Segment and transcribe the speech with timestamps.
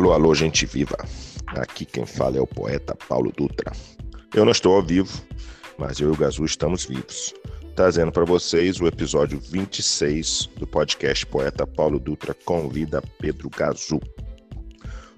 [0.00, 0.96] Alô, alô, gente viva.
[1.48, 3.70] Aqui quem fala é o poeta Paulo Dutra.
[4.34, 5.22] Eu não estou ao vivo,
[5.76, 7.34] mas eu e o Gazu estamos vivos.
[7.76, 14.00] Trazendo para vocês o episódio 26 do podcast Poeta Paulo Dutra convida Pedro Gazu.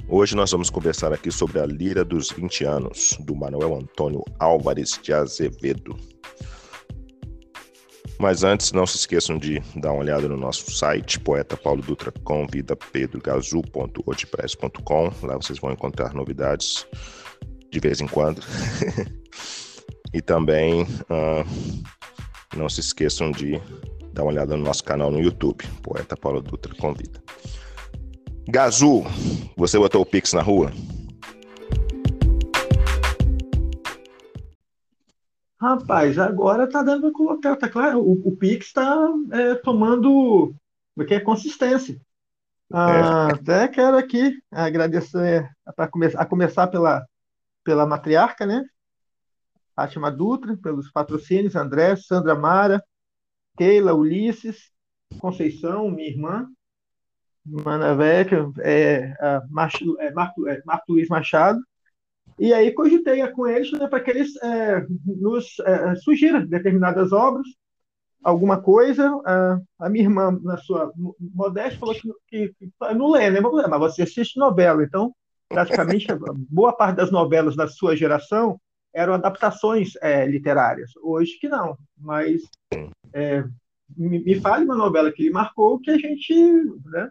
[0.08, 4.98] Hoje nós vamos conversar aqui sobre a Lira dos 20 anos, do Manuel Antônio Álvares
[5.00, 5.96] de Azevedo.
[8.22, 12.12] Mas antes, não se esqueçam de dar uma olhada no nosso site, poeta Paulo Dutra
[12.22, 15.26] convida pedrogazu.wordpress.com.
[15.26, 16.86] Lá vocês vão encontrar novidades
[17.68, 18.40] de vez em quando.
[20.14, 21.44] e também uh,
[22.56, 23.60] não se esqueçam de
[24.12, 27.20] dar uma olhada no nosso canal no YouTube, Poeta Paulo Dutra Convida.
[28.48, 29.02] Gazu,
[29.56, 30.70] você botou o Pix na rua?
[35.62, 40.52] Rapaz, agora tá dando para colocar, tá claro, o, o Pix está é, tomando
[40.96, 42.00] o que é consistência.
[42.72, 43.34] Ah, é.
[43.34, 47.06] Até quero aqui agradecer para começar a começar pela
[47.62, 48.64] pela matriarca, né?
[49.76, 52.82] Fátima Dutra, pelos patrocínios, André, Sandra Mara,
[53.56, 54.72] Keila, Ulisses,
[55.20, 56.48] Conceição, minha irmã,
[57.46, 61.60] Mana Vecchia, é, é, Marco, é, Marco Luiz Machado,
[62.38, 67.46] e aí cogitei com eles né, para que eles é, nos é, sugiram determinadas obras,
[68.22, 69.08] alguma coisa.
[69.24, 73.40] A, a, minha irmã, na sua modéstia, falou que, que, que não lê, né?
[73.40, 75.14] Mas você assiste novela, então
[75.48, 76.06] praticamente
[76.48, 78.58] boa parte das novelas da sua geração
[78.94, 80.90] eram adaptações é, literárias.
[81.02, 82.42] Hoje que não, mas
[83.12, 83.44] é,
[83.96, 86.34] me, me, fale uma novela que lhe marcou que a gente
[86.86, 87.08] né,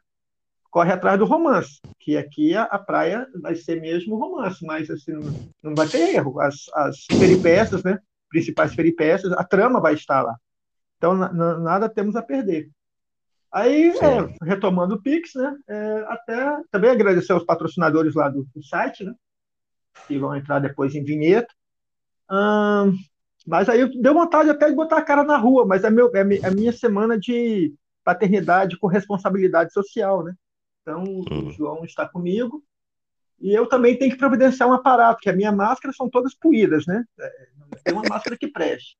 [0.71, 5.11] corre atrás do romance, que aqui a, a, praia vai ser mesmo romance, mas assim,
[5.11, 6.39] não, não vai ter erro.
[6.39, 10.35] As, as peripécias, né, principais peripécias, a trama vai estar lá.
[10.97, 12.69] Então, nada temos a perder.
[13.51, 18.63] Aí, é, retomando o Pix, né, é, até também agradecer aos patrocinadores lá do, do,
[18.63, 19.13] site, né,
[20.07, 21.53] que vão entrar depois em vinheta.
[22.31, 22.95] Hum,
[23.45, 26.19] mas aí deu vontade até de botar a cara na rua, mas é, meu, é,
[26.19, 27.73] é a minha semana de
[28.05, 30.33] paternidade com responsabilidade social, né?
[30.81, 31.51] Então, o hum.
[31.51, 32.63] João está comigo.
[33.39, 36.85] E eu também tenho que providenciar um aparato, que a minha máscara são todas puídas,
[36.85, 37.03] né?
[37.19, 37.47] É,
[37.83, 38.95] tem uma máscara que preste.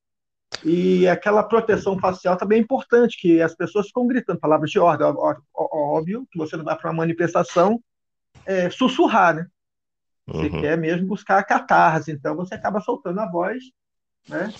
[0.65, 5.07] E aquela proteção facial também é importante, que as pessoas ficam gritando palavras de ordem.
[5.53, 7.81] Óbvio que você não vai para uma manifestação
[8.45, 9.47] é, sussurrar, né?
[10.27, 10.61] Você uhum.
[10.61, 13.63] quer mesmo buscar a catarse, então você acaba soltando a voz,
[14.27, 14.53] né?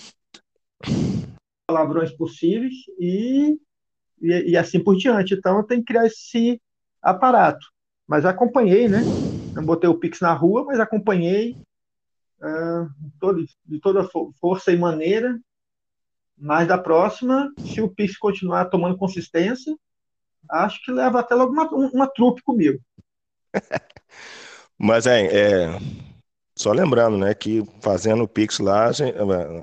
[1.66, 3.58] Palavrões possíveis e,
[4.20, 5.34] e, e assim por diante.
[5.34, 6.60] Então eu tenho que criar esse
[7.02, 7.66] aparato.
[8.06, 9.02] Mas acompanhei, né?
[9.54, 11.56] Não botei o Pix na rua, mas acompanhei
[12.40, 12.88] uh,
[13.20, 14.08] todo, de toda
[14.40, 15.38] força e maneira.
[16.36, 19.76] Mas da próxima, se o Pix continuar tomando consistência,
[20.50, 22.80] acho que leva até logo uma, uma trupe comigo.
[24.78, 25.78] mas é,
[26.56, 28.90] só lembrando, né, que fazendo o Pix lá,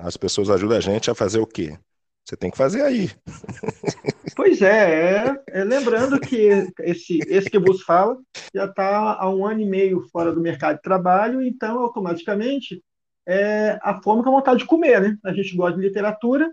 [0.03, 1.77] as pessoas ajudam a gente a fazer o quê?
[2.25, 3.09] Você tem que fazer aí.
[4.39, 6.47] Pois é, é, é lembrando que
[6.79, 8.17] esse, esse que vos fala
[8.55, 12.81] já está há um ano e meio fora do mercado de trabalho, então automaticamente
[13.27, 15.17] é a fome com a vontade de comer, né?
[15.25, 16.49] A gente gosta de literatura,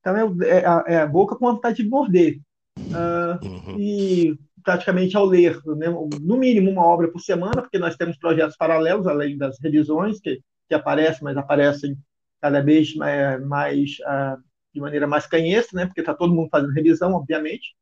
[0.00, 2.40] então é, é, é a boca com a vontade de morder.
[2.78, 3.78] Uh, uhum.
[3.78, 5.88] E praticamente ao ler, né,
[6.22, 10.40] no mínimo uma obra por semana, porque nós temos projetos paralelos, além das revisões que,
[10.66, 11.94] que aparecem, mas aparecem
[12.40, 16.72] cada vez mais, mais uh, de maneira mais canhesta, né, porque está todo mundo fazendo
[16.72, 17.74] revisão, obviamente,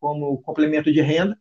[0.00, 1.38] como complemento de renda.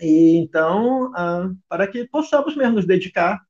[0.00, 3.40] E então, ah, para que possamos mesmo nos dedicar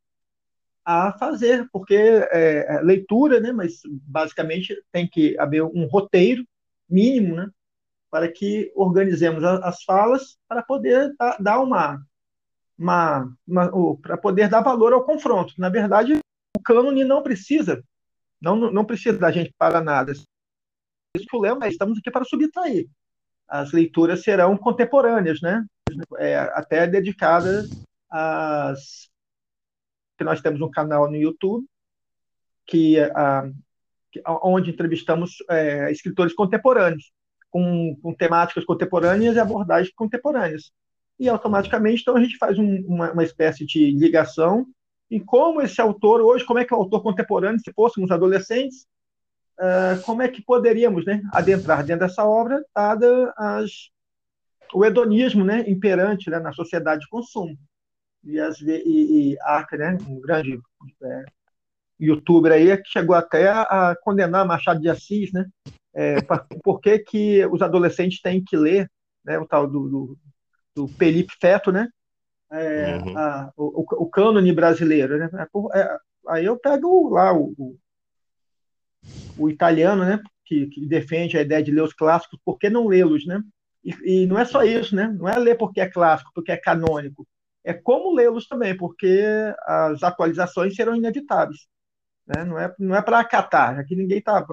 [0.84, 6.46] a fazer, porque é, é, leitura, né, mas basicamente tem que haver um roteiro
[6.88, 7.50] mínimo, né,
[8.10, 12.00] para que organizemos as falas para poder dar uma,
[12.78, 15.52] uma, uma para poder dar valor ao confronto.
[15.58, 16.12] Na verdade,
[16.56, 17.82] o cânone não precisa
[18.40, 20.12] não, não precisa da gente para nada.
[21.32, 22.86] O Léo, estamos aqui para subtrair.
[23.48, 25.64] As leituras serão contemporâneas, né?
[26.18, 27.70] É, até dedicadas
[28.10, 29.08] às.
[30.18, 31.64] que nós temos um canal no YouTube
[32.66, 33.48] que, a,
[34.42, 37.12] onde entrevistamos é, escritores contemporâneos,
[37.50, 40.72] com, com, temáticas contemporâneas e abordagens contemporâneas.
[41.18, 44.66] E automaticamente, então, a gente faz um, uma, uma espécie de ligação
[45.10, 48.86] em como esse autor hoje, como é que o autor contemporâneo, se fôssemos adolescentes,
[49.58, 53.90] uh, como é que poderíamos né, adentrar dentro dessa obra, dada as,
[54.74, 57.56] o hedonismo né, imperante né, na sociedade de consumo.
[58.24, 60.58] E, as, e, e Arca, né, um grande
[61.02, 61.24] é,
[62.00, 65.46] youtuber aí, que chegou até a, a condenar Machado de Assis, né,
[65.94, 66.16] é,
[66.62, 68.90] por que, que os adolescentes têm que ler
[69.24, 70.18] né, o tal do, do,
[70.74, 71.88] do Felipe Feto, né,
[72.50, 73.18] é, uhum.
[73.18, 75.28] a, o, o cânone brasileiro, né?
[75.34, 75.96] É, é,
[76.28, 77.76] aí eu pego lá o,
[79.38, 80.20] o, italiano, né?
[80.44, 83.42] Que, que, defende a ideia de ler os clássicos, por que não lê-los, né?
[83.84, 85.08] E, e, não é só isso, né?
[85.18, 87.26] Não é ler porque é clássico, porque é canônico.
[87.64, 89.24] É como lê-los também, porque
[89.64, 91.66] as atualizações serão inevitáveis.
[92.26, 92.44] Né?
[92.44, 94.44] Não é, não é para acatar, aqui ninguém está.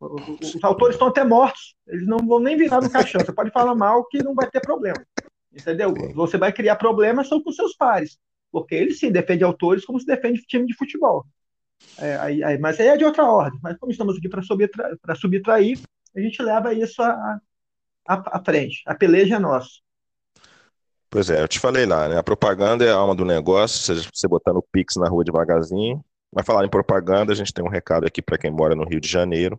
[0.00, 3.20] Os autores estão até mortos, eles não vão nem virar no caixão.
[3.20, 5.04] Você pode falar mal que não vai ter problema.
[5.52, 5.94] Entendeu?
[6.14, 8.18] Você vai criar problemas são com seus pares.
[8.52, 11.24] Porque eles sim defendem autores como se defende time de futebol.
[11.98, 13.58] É, aí, aí, mas aí é de outra ordem.
[13.62, 15.80] Mas como estamos aqui para subtra, subtrair,
[16.14, 17.40] a gente leva isso à,
[18.06, 18.82] à, frente.
[18.86, 19.68] A peleja é nossa.
[21.08, 22.18] Pois é, eu te falei lá, né?
[22.18, 26.04] A propaganda é a alma do negócio, seja você botando o Pix na rua devagarzinho.
[26.34, 29.00] Mas falar em propaganda, a gente tem um recado aqui para quem mora no Rio
[29.00, 29.58] de Janeiro.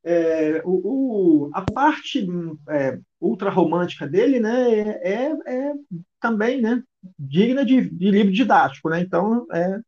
[0.04, 2.26] é, o, o, a parte
[2.68, 5.74] é, ultra romântica dele, né, é, é,
[6.20, 6.82] também, né,
[7.18, 9.00] digna de, de, livro didático, né?
[9.00, 9.80] Então, é,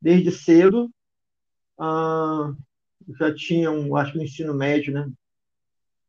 [0.00, 0.90] desde cedo,
[1.78, 2.54] ah,
[3.18, 5.10] já tinha, um, acho que no ensino médio, né,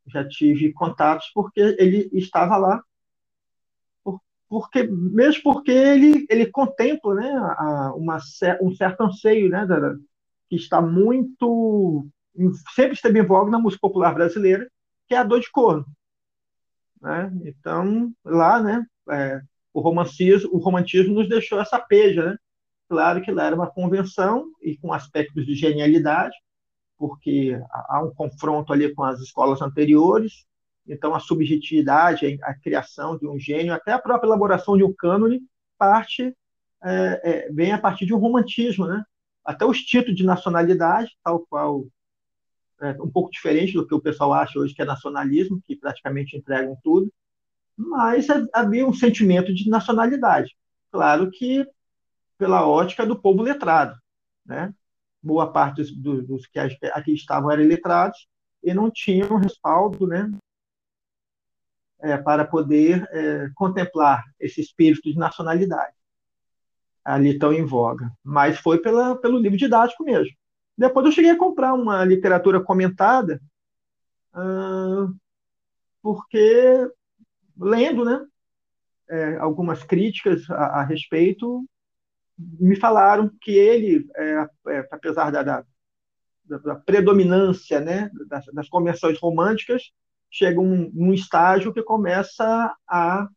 [0.08, 2.82] já tive contatos porque ele estava lá
[4.50, 8.18] porque mesmo porque ele, ele contempla né, a, uma,
[8.62, 9.96] um certo anseio né, da,
[10.50, 12.08] que está muito
[12.74, 14.70] sempre esteve em voga na música popular brasileira,
[15.08, 15.86] que é a dor de corno.
[17.02, 17.32] Né?
[17.46, 19.42] Então, lá, né, é,
[19.74, 22.32] o, romancismo, o romantismo nos deixou essa peja.
[22.32, 22.38] Né?
[22.90, 26.36] Claro que lá era uma convenção e com aspectos de genialidade,
[26.98, 30.48] porque há um confronto ali com as escolas anteriores,
[30.88, 35.42] então, a subjetividade, a criação de um gênio, até a própria elaboração de um cânone,
[35.78, 36.34] parte,
[36.84, 38.88] é, é, vem a partir de um romantismo.
[38.88, 39.04] Né?
[39.44, 41.86] Até os títulos de nacionalidade, tal qual,
[42.82, 46.38] é, um pouco diferente do que o pessoal acha hoje que é nacionalismo, que praticamente
[46.38, 47.12] entregam tudo,
[47.76, 50.56] mas havia um sentimento de nacionalidade.
[50.92, 51.66] Claro que
[52.38, 53.98] pela ótica do povo letrado.
[54.46, 54.74] Né?
[55.22, 58.28] Boa parte dos, dos que aqui estavam eram letrados
[58.64, 60.32] e não tinham respaldo né,
[62.00, 65.96] é, para poder é, contemplar esse espírito de nacionalidade
[67.08, 68.12] ali tão em voga.
[68.22, 70.36] Mas foi pela, pelo livro didático mesmo.
[70.78, 73.42] Depois eu cheguei a comprar uma literatura comentada,
[74.34, 75.08] ah,
[76.02, 76.90] porque
[77.58, 78.26] lendo, né,
[79.10, 81.66] é, algumas críticas a, a, respeito,
[82.38, 85.66] me falaram que ele, é, é, apesar da, da,
[86.46, 89.92] da, predominância né, das, das convenções românticas,
[90.30, 93.28] chega um, um estágio que começa a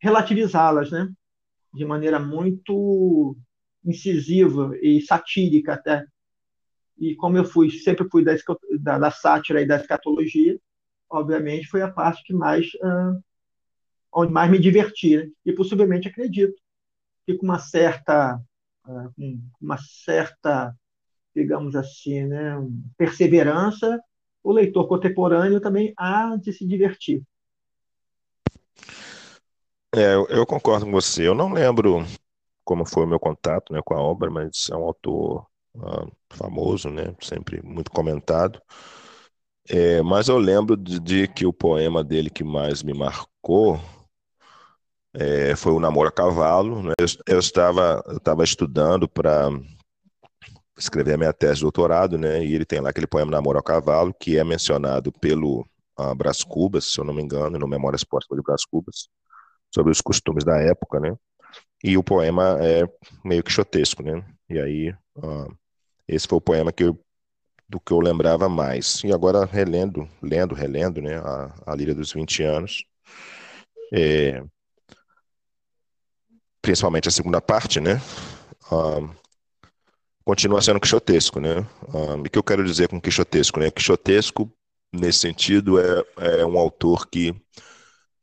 [0.00, 1.08] relativizá-las, né?
[1.72, 3.36] De maneira muito
[3.84, 6.04] incisiva e satírica até.
[6.98, 8.34] E como eu fui, sempre fui da,
[8.80, 10.58] da, da sátira e da escatologia,
[11.10, 13.22] obviamente foi a parte que mais uh,
[14.12, 15.30] onde mais me diverti, né?
[15.44, 16.54] e possivelmente acredito
[17.26, 18.40] que com uma certa
[18.86, 19.12] uh,
[19.60, 20.74] uma certa
[21.34, 22.56] digamos assim, né,
[22.96, 24.00] perseverança
[24.42, 27.22] o leitor contemporâneo também há de se divertir.
[29.92, 31.26] É, eu, concordo com você.
[31.26, 32.04] Eu não lembro
[32.64, 35.46] como foi o meu contato né, com a obra, mas é um autor
[35.76, 38.60] uh, famoso, né, sempre muito comentado.
[39.68, 43.80] É, mas eu lembro de, de, que o poema dele que mais me marcou
[45.12, 46.82] é, foi o Namoro a Cavalo.
[46.82, 46.92] Né?
[46.98, 49.50] Eu, eu, estava, eu estava estudando para
[50.78, 52.44] escrever a minha tese de doutorado, né?
[52.44, 55.66] E ele tem lá aquele poema Namoro ao Cavalo, que é mencionado pelo
[55.98, 59.08] uh, Brás Cubas, se eu não me engano, no Memórias Póstumas de Brás Cubas,
[59.74, 61.16] sobre os costumes da época, né?
[61.82, 62.84] E o poema é
[63.24, 64.24] meio que chotesco, né?
[64.48, 65.56] E aí, uh,
[66.08, 66.98] esse foi o poema que eu,
[67.68, 69.02] do que eu lembrava mais.
[69.04, 71.16] E agora, relendo, lendo, relendo, né?
[71.18, 72.84] A, a Líria dos 20 anos,
[73.92, 74.42] é,
[76.62, 78.00] principalmente a segunda parte, né?
[78.70, 79.08] Uh,
[80.24, 81.66] continua sendo quixotesco, né?
[81.94, 83.70] Um, o que eu quero dizer com quixotesco, né?
[83.70, 84.52] Quixotesco,
[84.92, 86.04] nesse sentido, é,
[86.40, 87.34] é um autor que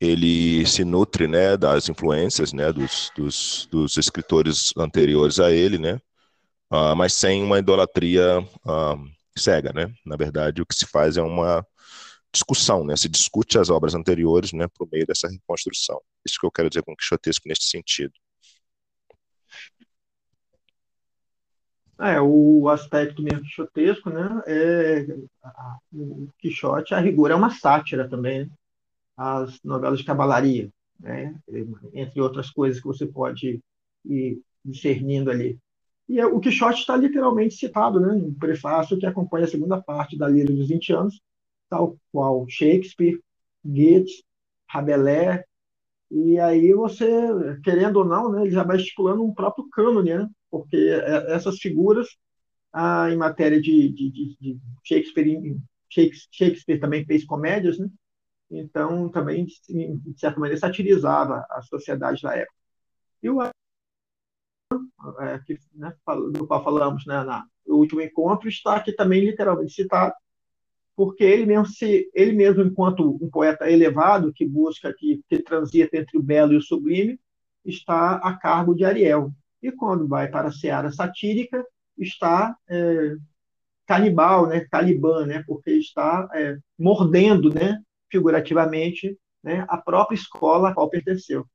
[0.00, 5.98] ele se nutre, né, das influências, né, dos, dos, dos escritores anteriores a ele, né?
[6.74, 9.92] Uh, mas sem uma idolatria uh, cega, né?
[10.04, 11.64] Na verdade, o que se faz é uma
[12.32, 12.96] discussão, né?
[12.96, 16.00] Se discute as obras anteriores, né, por meio dessa reconstrução.
[16.26, 18.12] Isso que eu quero dizer com quixotesco neste sentido.
[22.00, 25.06] É, o aspecto mesmo quixotesco, né, é,
[25.92, 28.50] o Quixote, a rigor, é uma sátira também, né?
[29.16, 31.40] as novelas de cavalaria, né,
[31.92, 33.60] entre outras coisas que você pode
[34.04, 35.56] ir discernindo ali.
[36.08, 40.18] E é, o Quixote está literalmente citado né, no prefácio que acompanha a segunda parte
[40.18, 41.20] da Lira dos 20 anos,
[41.68, 43.18] tal qual Shakespeare,
[43.64, 44.22] Goethe,
[44.68, 45.42] Rabelais,
[46.10, 47.06] e aí você,
[47.64, 50.28] querendo ou não, né, ele já vai estipulando um próprio cânone, né?
[50.50, 52.06] Porque é, essas figuras,
[52.72, 55.58] ah, em matéria de, de, de, de Shakespeare,
[55.90, 57.88] Shakespeare também fez comédias, né?
[58.50, 62.54] Então, também, de certa maneira, satirizava a sociedade da época.
[63.22, 63.40] E o
[65.20, 65.92] é, que, né,
[66.32, 67.24] do qual falamos né,
[67.66, 70.14] no último encontro, está aqui também literalmente citado,
[70.96, 75.96] porque ele mesmo, se, ele mesmo enquanto um poeta elevado, que busca, que, que transita
[75.96, 77.18] entre o belo e o sublime,
[77.64, 79.32] está a cargo de Ariel.
[79.62, 81.64] E quando vai para a seara satírica,
[81.98, 83.16] está é,
[83.86, 87.80] canibal, né, talibã, né, porque está é, mordendo, né,
[88.10, 91.46] figurativamente, né, a própria escola a qual pertenceu.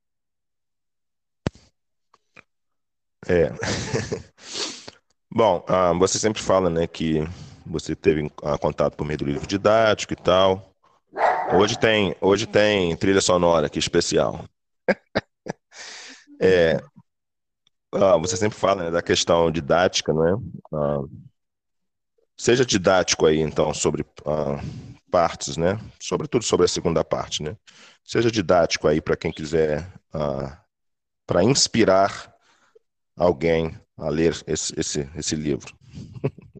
[3.28, 3.50] É.
[5.32, 7.22] Bom, ah, você sempre fala, né, que
[7.64, 10.74] você teve ah, contato por meio do livro didático e tal.
[11.52, 14.44] Hoje tem, hoje tem trilha sonora aqui especial.
[16.40, 16.80] é,
[17.92, 20.32] ah, você sempre fala né, da questão didática, não é?
[20.72, 21.02] Ah,
[22.36, 24.60] seja didático aí, então, sobre ah,
[25.10, 25.78] partes, né?
[26.00, 27.56] Sobretudo sobre a segunda parte, né?
[28.04, 30.58] Seja didático aí para quem quiser, ah,
[31.26, 32.29] para inspirar
[33.20, 35.74] alguém a ler esse, esse, esse livro.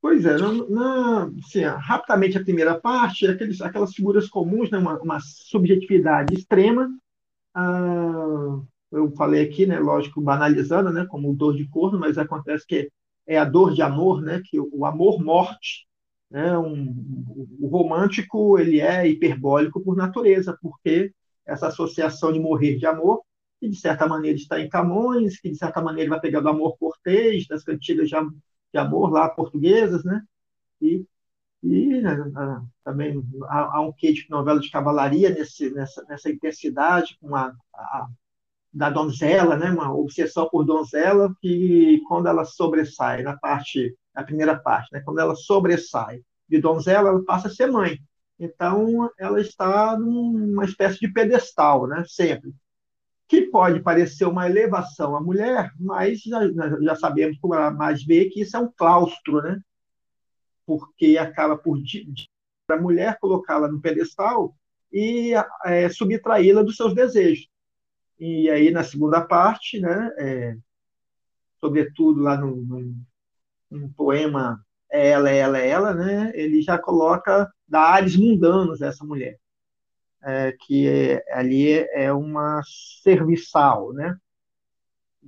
[0.00, 4.96] Pois é, na, na, assim, rapidamente a primeira parte, aqueles, aquelas figuras comuns, né, uma,
[5.00, 6.88] uma subjetividade extrema.
[7.52, 8.60] Ah,
[8.92, 12.88] eu falei aqui, né, lógico, banalizando, né, como dor de corno, mas acontece que
[13.26, 15.88] é a dor de amor, né, que o amor-morte,
[16.30, 16.94] né, um,
[17.60, 21.12] o romântico ele é hiperbólico por natureza, porque
[21.46, 23.22] essa associação de morrer de amor,
[23.60, 26.76] que de certa maneira está em Camões, que de certa maneira vai pegar do amor
[26.78, 28.16] cortês, das cantigas de,
[28.76, 30.22] amor lá portuguesas, né?
[30.80, 31.06] E,
[31.62, 32.16] e né,
[32.84, 37.54] também há, há, um quê de novela de cavalaria nesse, nessa, nessa intensidade com a,
[37.74, 38.08] a,
[38.72, 39.70] da donzela, né?
[39.70, 45.00] Uma obsessão por donzela que quando ela sobressai na parte, na primeira parte, né?
[45.00, 47.98] Quando ela sobressai de donzela, ela passa a ser mãe.
[48.38, 52.04] Então, ela está numa espécie de pedestal, né?
[52.06, 52.54] Sempre
[53.28, 56.40] que pode parecer uma elevação à mulher, mas já,
[56.80, 59.60] já sabemos ela mais vê que isso é um claustro, né?
[60.64, 61.78] Porque acaba por
[62.68, 64.56] a mulher colocá-la no pedestal
[64.92, 65.32] e
[65.64, 67.48] é, subtraí-la dos seus desejos.
[68.18, 70.10] E aí na segunda parte, né?
[70.18, 70.56] É,
[71.60, 74.64] sobretudo lá no poema
[74.96, 76.32] é ela, é ela, é ela, né?
[76.34, 79.38] Ele já coloca ares mundanos essa mulher
[80.22, 82.60] é, que é, ali é uma
[83.02, 84.16] serviçal, né?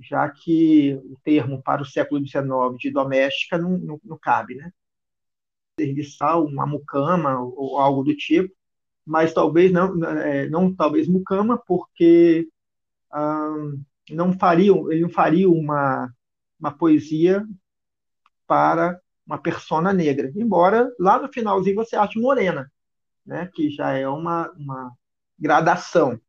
[0.01, 2.43] já que o termo para o século XIX
[2.77, 4.71] de doméstica não, não, não cabe, né?
[5.79, 8.53] Serviçal, uma mucama ou algo do tipo,
[9.05, 12.47] mas talvez não, é, não talvez mucama, porque
[13.13, 16.13] hum, não faria, ele não faria uma,
[16.59, 17.45] uma poesia
[18.47, 18.99] para
[19.29, 22.71] uma persona negra, embora lá no finalzinho você ache morena,
[23.23, 24.91] né, que já é uma, uma
[25.37, 26.19] gradação,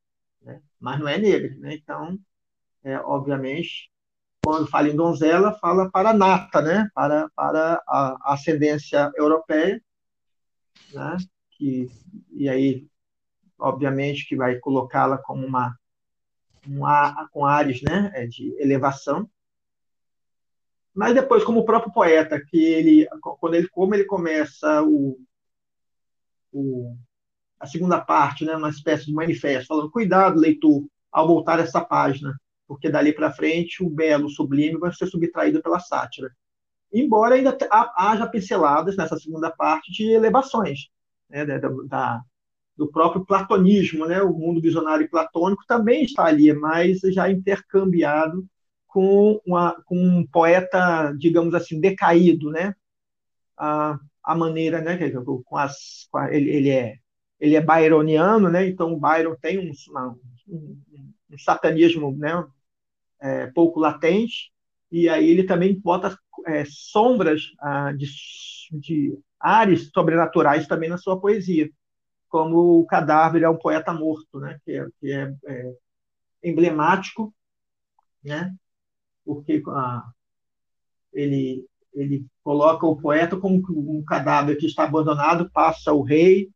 [0.43, 1.55] né, mas não é negra.
[1.57, 1.77] Né?
[1.77, 2.19] Então,
[2.85, 3.91] é, obviamente,
[4.45, 9.83] quando fala em donzela, fala para nata, né, para, para a ascendência europeia,
[10.93, 11.17] né,
[11.53, 11.91] que,
[12.35, 12.87] e aí,
[13.59, 15.75] obviamente, que vai colocá-la como uma,
[16.67, 19.27] uma com áreas né, é, de elevação,
[21.01, 25.19] mas depois, como o próprio poeta, que ele, quando ele, como ele começa o,
[26.53, 26.95] o,
[27.59, 32.39] a segunda parte, né, uma espécie de manifesto, falando: cuidado, leitor, ao voltar essa página,
[32.69, 36.31] porque dali para frente o belo, o sublime, vai ser subtraído pela sátira.
[36.93, 37.57] Embora ainda
[37.97, 40.81] haja pinceladas nessa segunda parte de elevações,
[41.31, 42.21] né, da, da,
[42.77, 48.47] do próprio platonismo, né, o mundo visionário platônico também está ali, mas já intercambiado
[48.93, 52.75] com, uma, com um poeta, digamos assim, decaído, né?
[53.57, 54.99] A, a maneira, né?
[55.25, 56.99] Com as, com a, ele, ele, é
[57.39, 58.67] ele é byroniano, né?
[58.69, 59.73] Então Byron tem um,
[60.49, 62.45] um, um satanismo, né?
[63.21, 64.53] é, pouco latente,
[64.91, 68.07] e aí ele também bota é, sombras ah, de,
[68.73, 71.71] de ares sobrenaturais também na sua poesia,
[72.29, 74.59] como o cadáver é um poeta morto, né?
[74.65, 75.73] que é, que é, é
[76.43, 77.35] emblemático,
[78.25, 78.55] né?
[79.31, 80.11] Porque ah,
[81.13, 86.51] ele, ele coloca o poeta como um cadáver que está abandonado, passa o rei,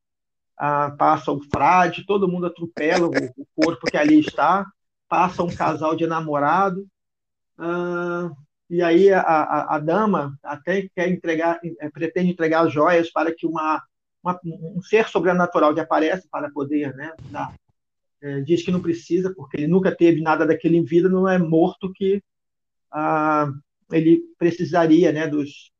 [0.58, 4.66] ah, passa o frade, todo mundo atropela o, o, corpo que ali está,
[5.08, 6.84] passa um casal de namorado,
[7.56, 8.32] ah,
[8.68, 13.32] e aí a, a, a, dama até quer entregar, é, pretende entregar as joias para
[13.32, 13.80] que uma,
[14.20, 17.54] uma um ser sobrenatural que aparece para poder, né, dar,
[18.20, 21.38] é, diz que não precisa, porque ele nunca teve nada daquele em vida, não é
[21.38, 22.20] morto que
[22.94, 23.52] ah,
[23.92, 25.72] ele precisaria, né, dos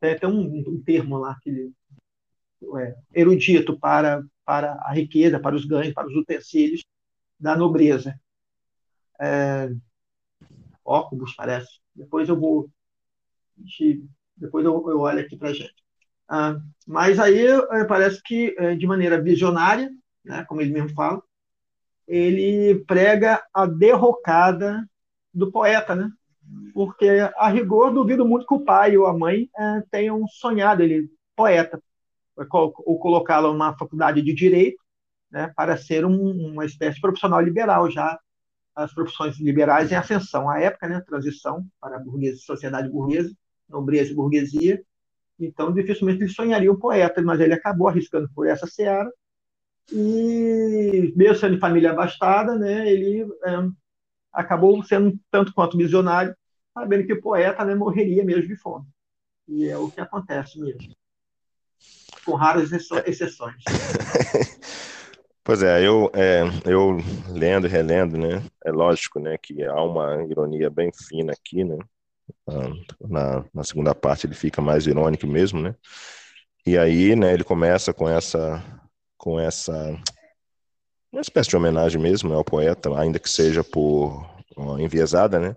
[0.00, 1.72] tem até um, um termo lá que ele
[2.78, 6.82] é, erudito para, para a riqueza, para os ganhos, para os utensílios
[7.38, 8.18] da nobreza.
[9.20, 9.70] É,
[10.84, 11.80] óculos, parece.
[11.94, 12.70] Depois eu vou.
[14.36, 15.74] Depois eu, eu olho aqui para a gente.
[16.26, 19.90] Ah, mas aí é, parece que, é, de maneira visionária,
[20.24, 21.22] né, como ele mesmo fala,
[22.06, 24.88] ele prega a derrocada
[25.32, 26.10] do poeta, né?
[26.72, 31.10] Porque, a rigor, duvido muito que o pai ou a mãe é, tenham sonhado ele
[31.36, 31.82] poeta,
[32.52, 34.82] ou colocá-lo numa faculdade de direito,
[35.30, 38.18] né, para ser um, uma espécie de profissional liberal, já
[38.74, 40.48] as profissões liberais em ascensão.
[40.48, 43.32] À época, né, transição para a burguesia, sociedade burguesa,
[43.68, 44.82] nobreza e burguesia.
[45.38, 49.10] Então, dificilmente ele sonharia um poeta, mas ele acabou arriscando por essa seara.
[49.92, 53.68] E, mesmo sendo de família abastada, né, ele é,
[54.32, 56.34] acabou sendo tanto quanto visionário,
[56.80, 58.86] sabendo que o poeta né, morreria mesmo de fome.
[59.46, 60.94] E é o que acontece mesmo
[62.24, 63.62] com raras exceções.
[65.42, 70.22] Pois é, eu, é, eu lendo e relendo, né, é lógico, né, que há uma
[70.24, 71.78] ironia bem fina aqui, né,
[73.00, 75.74] na, na segunda parte ele fica mais irônico mesmo, né,
[76.64, 78.62] e aí, né, ele começa com essa,
[79.16, 79.98] com essa,
[81.10, 84.30] uma espécie de homenagem mesmo, né, ao poeta, ainda que seja por
[84.78, 85.56] enviesada, né,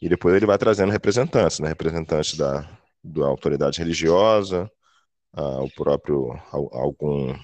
[0.00, 2.66] e depois ele vai trazendo representantes, né, representantes da,
[3.04, 4.70] da autoridade religiosa,
[5.32, 7.34] ah, o próprio algum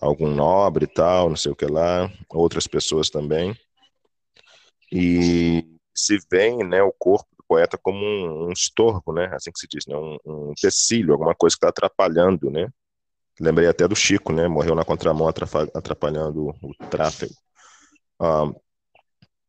[0.00, 3.54] algum nobre e tal, não sei o que lá, outras pessoas também.
[4.90, 9.60] E se vê né, o corpo do poeta como um, um estorvo, né, assim que
[9.60, 10.54] se diz, né, um, um
[11.12, 12.68] alguma coisa que está atrapalhando, né.
[13.38, 17.34] Lembrei até do Chico, né, morreu na contramão atrapalhando o tráfego.
[18.18, 18.50] Ah,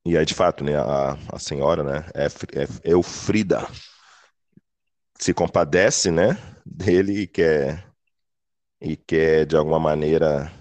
[0.05, 2.25] e aí, de fato, né, a, a senhora, né, é,
[2.63, 3.67] é Eufrida,
[5.19, 7.85] se compadece, né, dele e quer
[8.81, 10.51] e quer de alguma maneira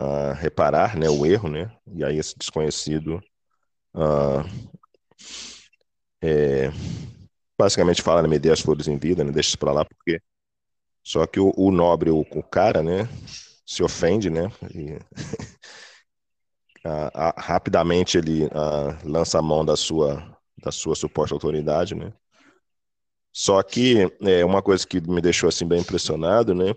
[0.00, 1.70] uh, reparar, né, o erro, né?
[1.94, 3.22] E aí esse desconhecido
[3.94, 4.44] uh,
[6.22, 6.70] é,
[7.58, 9.32] basicamente fala, né, me dê as flores em vida, né?
[9.32, 10.20] Deixa isso para lá porque
[11.04, 13.08] só que o, o nobre, o, o, cara, né,
[13.66, 14.50] se ofende, né?
[14.74, 14.98] E,
[17.36, 18.48] rapidamente ele
[19.04, 22.12] lança a mão da sua da sua suposta autoridade, né?
[23.32, 26.72] Só que é uma coisa que me deixou assim bem impressionado, né?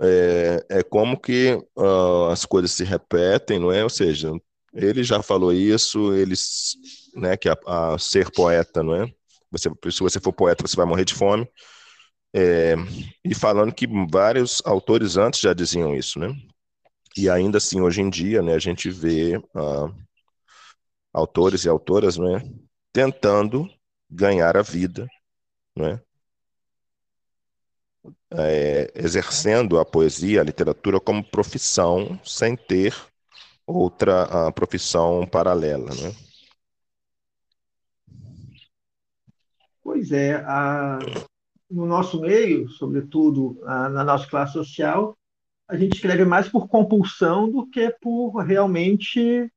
[0.00, 3.82] É, é como que uh, as coisas se repetem, não é?
[3.84, 4.32] Ou seja,
[4.72, 6.76] ele já falou isso, eles,
[7.14, 7.36] né?
[7.36, 9.06] Que a, a ser poeta, não é?
[9.50, 11.48] Você, se você for poeta, você vai morrer de fome.
[12.34, 12.74] É,
[13.24, 16.28] e falando que vários autores antes já diziam isso, né?
[17.16, 19.94] E ainda assim, hoje em dia, né, a gente vê uh,
[21.12, 22.42] autores e autoras, né,
[22.92, 23.68] tentando
[24.10, 25.06] ganhar a vida
[25.76, 26.00] né?
[28.30, 32.94] É, exercendo a poesia, a literatura como profissão, sem ter
[33.66, 36.12] outra profissão paralela, né?
[39.82, 40.98] Pois é, a,
[41.70, 45.16] no nosso meio, sobretudo a, na nossa classe social,
[45.68, 49.50] a gente escreve mais por compulsão do que por realmente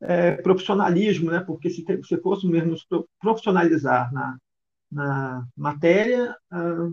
[0.00, 1.40] é, profissionalismo, né?
[1.40, 2.76] Porque se, se fosse mesmo
[3.20, 4.36] profissionalizar na,
[4.90, 6.90] na matéria, ah,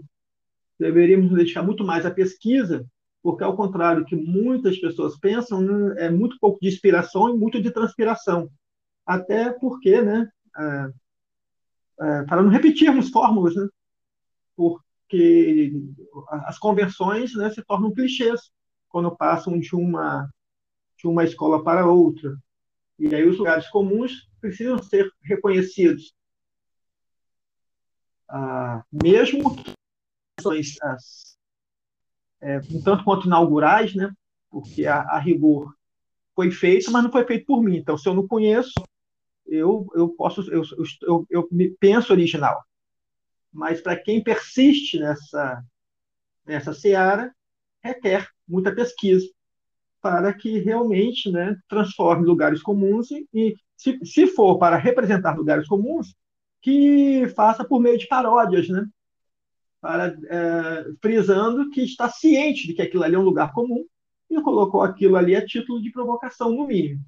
[0.80, 2.86] deveríamos dedicar muito mais à pesquisa,
[3.22, 7.62] porque, ao contrário que muitas pessoas pensam, né, é muito pouco de inspiração e muito
[7.62, 8.50] de transpiração.
[9.06, 10.90] Até porque, né, ah,
[12.00, 13.68] ah, para não repetirmos fórmulas, né,
[14.56, 15.74] porque
[16.30, 18.52] as conversões né, se tornam clichês
[18.90, 20.30] quando passam de uma,
[20.98, 22.36] de uma escola para outra.
[22.98, 26.14] E aí os lugares comuns precisam ser reconhecidos
[28.30, 29.56] ah, mesmo
[30.84, 31.38] as,
[32.40, 34.14] é, um tanto quanto inaugurais, né?
[34.50, 35.74] porque a, a, rigor
[36.36, 37.78] foi feito, mas não foi feito por mim.
[37.78, 38.74] Então, se eu não conheço,
[39.46, 40.64] eu, eu posso, eu,
[41.02, 42.64] eu, eu me penso original.
[43.52, 45.64] Mas para quem persiste nessa,
[46.46, 47.36] nessa seara,
[47.84, 49.26] requer muita pesquisa
[50.02, 55.68] para que realmente né, transforme lugares comuns e, e se, se for para representar lugares
[55.68, 56.16] comuns,
[56.62, 58.86] que faça por meio de paródias, né?
[59.82, 63.86] Para, é, frisando que está ciente de que aquilo ali é um lugar comum
[64.30, 67.02] e colocou aquilo ali a título de provocação, no mínimo.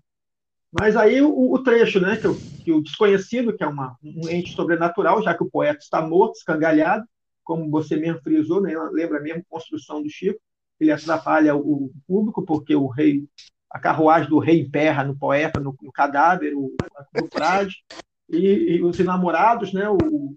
[0.72, 4.56] Mas aí o, o trecho, né, que, que, o desconhecido, que é uma, um ente
[4.56, 7.06] sobrenatural, já que o poeta está morto, escangalhado,
[7.44, 10.40] como você mesmo frisou, né, lembra mesmo a construção do Chico,
[10.82, 13.24] ele atrapalha o público, porque o rei,
[13.70, 16.76] a carruagem do rei emperra no poeta, no, no cadáver, o,
[17.15, 17.84] no frade,
[18.28, 20.36] e, e, os enamorados, né, o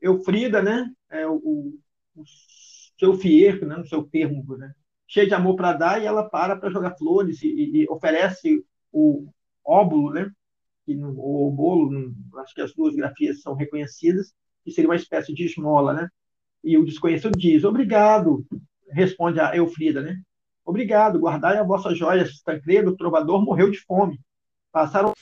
[0.00, 1.74] Eufrida, né, é o,
[2.14, 2.22] o
[2.98, 4.74] seu fierro, né, no seu termo, né,
[5.08, 9.26] cheio de amor para dar, e ela para para jogar flores e, e, oferece o
[9.64, 10.30] óbulo, né,
[10.86, 15.32] no, ou bolo, no, acho que as duas grafias são reconhecidas, que seria uma espécie
[15.32, 16.08] de esmola, né?
[16.62, 18.44] E o desconhecido diz: Obrigado,
[18.90, 20.20] responde a Eufrida, né?
[20.64, 24.20] Obrigado, guardai a vossa joia, Tancredo, o trovador, morreu de fome.
[24.72, 25.12] Passaram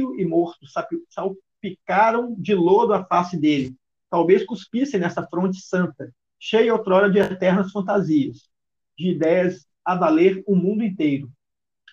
[0.00, 0.66] e morto,
[1.10, 3.76] salpicaram de lodo a face dele.
[4.10, 8.48] Talvez cuspissem nessa fronte santa, cheia outrora de eternas fantasias,
[8.96, 11.30] de ideias a valer o mundo inteiro.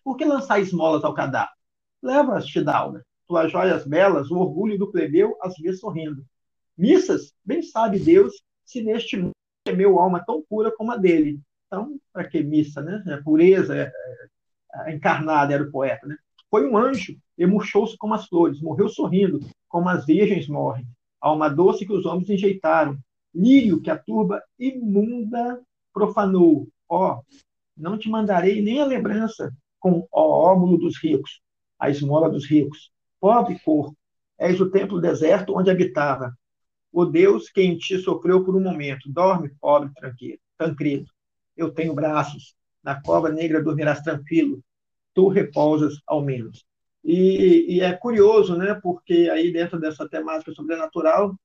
[0.03, 1.53] Por que lançar esmolas ao cadáver?
[2.01, 6.25] Leva-as, Tidalga, tuas joias belas, o orgulho do plebeu as vê sorrindo.
[6.77, 8.33] Missas, bem sabe Deus,
[8.63, 9.35] se neste mundo
[9.73, 11.39] meu alma tão pura como a dele.
[11.67, 13.03] Então, para que missa, né?
[13.13, 13.91] A pureza é,
[14.73, 16.15] é, encarnada era o poeta, né?
[16.49, 20.85] Foi um anjo, e murchou-se como as flores, morreu sorrindo, como as virgens morrem.
[21.19, 22.97] Alma doce que os homens enjeitaram,
[23.33, 25.59] lírio que a turba imunda
[25.93, 26.67] profanou.
[26.87, 27.21] Ó,
[27.75, 31.41] não te mandarei nem a lembrança com o ómulo dos ricos,
[31.79, 32.91] a esmola dos ricos.
[33.19, 33.95] Pobre corpo,
[34.37, 36.33] és o templo deserto onde habitava.
[36.95, 39.11] O Deus que em ti sofreu por um momento.
[39.11, 39.91] Dorme, pobre
[40.57, 41.11] Tancredo.
[41.57, 42.55] Eu tenho braços.
[42.81, 44.63] Na cova negra dormirás tranquilo.
[45.13, 46.65] Tu repousas ao menos.
[47.03, 48.79] E, e, é curioso, né?
[48.81, 51.35] Porque aí dentro dessa temática sobrenatural,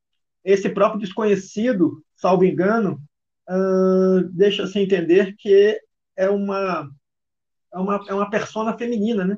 [0.45, 3.03] esse próprio desconhecido, salvo engano,
[3.49, 5.77] uh, deixa-se entender que
[6.17, 6.89] é uma
[7.75, 9.37] é uma, é uma persona feminina, né?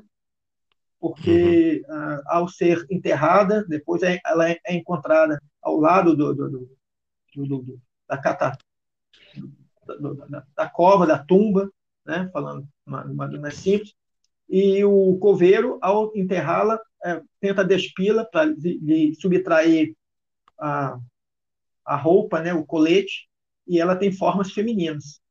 [0.99, 1.95] Porque uhum.
[1.95, 6.69] uh, ao ser enterrada, depois é, ela é, é encontrada ao lado do, do,
[7.35, 8.57] do, da, cata,
[9.87, 11.71] da, da, cova, da tumba,
[12.05, 12.29] né?
[12.33, 13.95] falando uma, uma mais simples,
[14.49, 19.95] e o coveiro, ao enterrá-la, é, tenta despi-la para lhe subtrair
[20.59, 20.99] a,
[21.85, 22.53] a roupa, né?
[22.53, 23.27] o colete,
[23.65, 25.21] e ela tem formas femininas.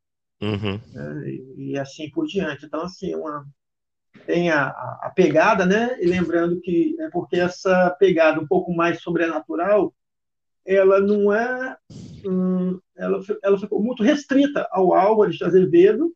[0.40, 0.80] Uhum.
[0.92, 1.28] Né?
[1.28, 2.66] E, e, assim por diante.
[2.66, 3.46] Então, assim, uma,
[4.26, 5.96] tem a, a, pegada, né?
[6.00, 9.94] E lembrando que é porque essa pegada um pouco mais sobrenatural
[10.64, 11.76] ela não é.
[12.24, 16.12] Hum, ela, ela ficou muito restrita ao Álvares de Azevedo,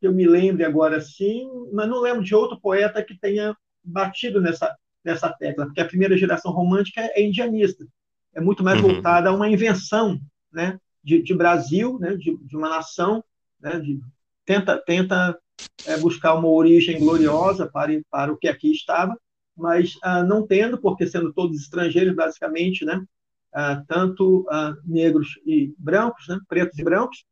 [0.00, 4.40] que eu me lembre agora sim, mas não lembro de outro poeta que tenha batido
[4.40, 7.86] nessa, nessa tecla, porque a primeira geração romântica é indianista,
[8.34, 8.94] é muito mais uhum.
[8.94, 10.20] voltada a uma invenção
[10.52, 13.22] né, de, de Brasil, né, de, de uma nação,
[13.60, 14.00] né, de,
[14.44, 15.38] tenta, tenta
[15.86, 19.18] é, buscar uma origem gloriosa para, para o que aqui estava,
[19.56, 23.02] mas ah, não tendo, porque sendo todos estrangeiros, basicamente, né,
[23.58, 27.24] ah, tanto ah, negros e brancos, né, pretos e brancos,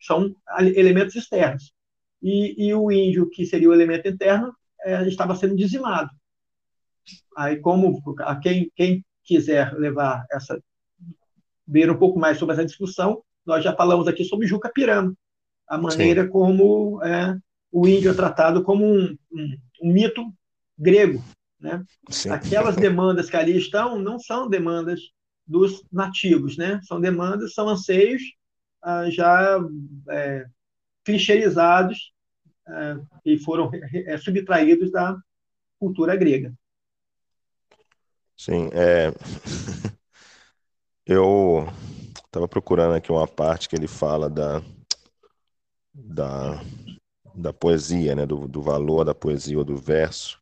[0.00, 1.74] são elementos externos.
[2.22, 6.08] E, e, o índio, que seria o elemento interno, é, estava sendo dizimado.
[7.36, 10.58] Aí, como a quem, quem quiser levar essa,
[11.68, 15.14] ver um pouco mais sobre essa discussão, nós já falamos aqui sobre Juca Pirano,
[15.68, 16.30] a maneira Sim.
[16.30, 17.36] como é,
[17.70, 20.32] o índio é tratado como um, um, um mito
[20.78, 21.22] grego.
[21.60, 21.84] Né?
[22.30, 25.00] Aquelas demandas que ali estão não são demandas
[25.46, 26.80] dos nativos, né?
[26.84, 28.22] São demandas, são anseios
[28.82, 29.58] ah, já
[30.10, 30.46] é,
[32.68, 35.16] é, e foram é, subtraídos da
[35.78, 36.52] cultura grega.
[38.36, 39.12] Sim, é...
[41.06, 41.66] eu
[42.26, 44.60] estava procurando aqui uma parte que ele fala da,
[45.94, 46.60] da,
[47.34, 48.26] da poesia, né?
[48.26, 50.40] Do, do valor da poesia ou do verso.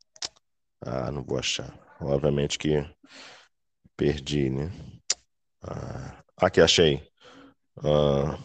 [0.80, 1.72] Ah, não vou achar.
[2.00, 2.84] Obviamente que
[3.96, 4.72] perdi, né?
[5.62, 7.02] Ah, aqui achei.
[7.84, 8.38] Ah,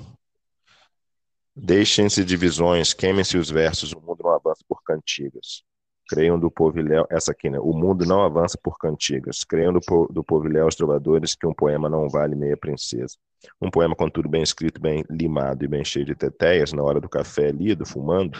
[1.59, 5.63] Deixem-se divisões, queimem-se os versos, o mundo não avança por cantigas.
[6.07, 7.59] Creiam do povilhão, essa aqui, né?
[7.59, 9.43] O mundo não avança por cantigas.
[9.43, 10.23] Creiam do, do
[10.67, 13.17] os trovadores que um poema não vale meia princesa.
[13.59, 17.09] Um poema, contudo, bem escrito, bem limado e bem cheio de teteias, na hora do
[17.09, 18.39] café lido, fumando,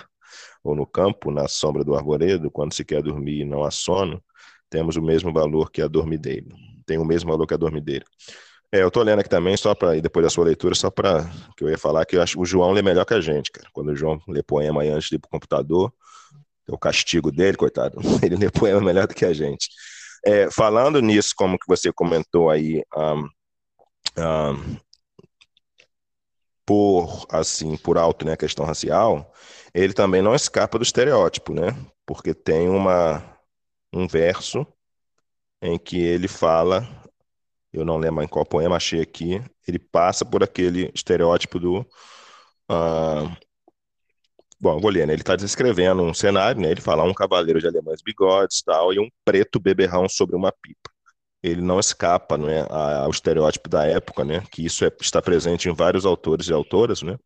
[0.63, 4.24] ou no campo, na sombra do arvoredo, quando se quer dormir e não há sono,
[4.70, 6.46] temos o mesmo valor que a dormideira.
[6.86, 8.06] Tem o mesmo valor que a dormideira.
[8.71, 11.23] É, eu tô lendo aqui também, só para depois da sua leitura, só para
[11.56, 13.51] que eu ia falar que eu acho que o João lê melhor que a gente,
[13.51, 13.67] cara.
[13.71, 15.93] Quando o João lê poema aí antes de ir pro computador,
[16.67, 17.97] é o castigo dele, coitado.
[18.23, 19.69] Ele lê poema melhor do que a gente.
[20.25, 23.30] É, falando nisso, como que você comentou aí, um,
[24.17, 24.77] um,
[26.65, 29.34] por assim, por alto, né, a questão racial,
[29.73, 31.69] ele também não escapa do estereótipo, né?
[32.06, 33.23] Porque tem uma
[33.93, 34.67] um verso
[35.62, 36.88] em que ele fala
[37.80, 41.80] eu não lembro em qual poema, achei aqui, ele passa por aquele estereótipo do.
[42.70, 43.30] Uh,
[44.60, 45.13] bom, vou ler, né?
[45.13, 46.72] Ele está descrevendo um cenário, né?
[46.72, 50.90] Ele fala um cavaleiro de alemães bigodes tal, e um preto beberrão sobre uma pipa.
[51.44, 54.44] Ele não escapa né, ao estereótipo da época, né?
[54.52, 57.18] Que isso é, está presente em vários autores e autoras, né?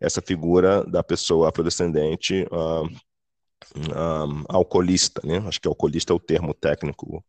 [0.00, 5.42] Essa figura da pessoa afrodescendente uh, uh, alcoolista, né?
[5.46, 7.24] Acho que alcoolista é o termo técnico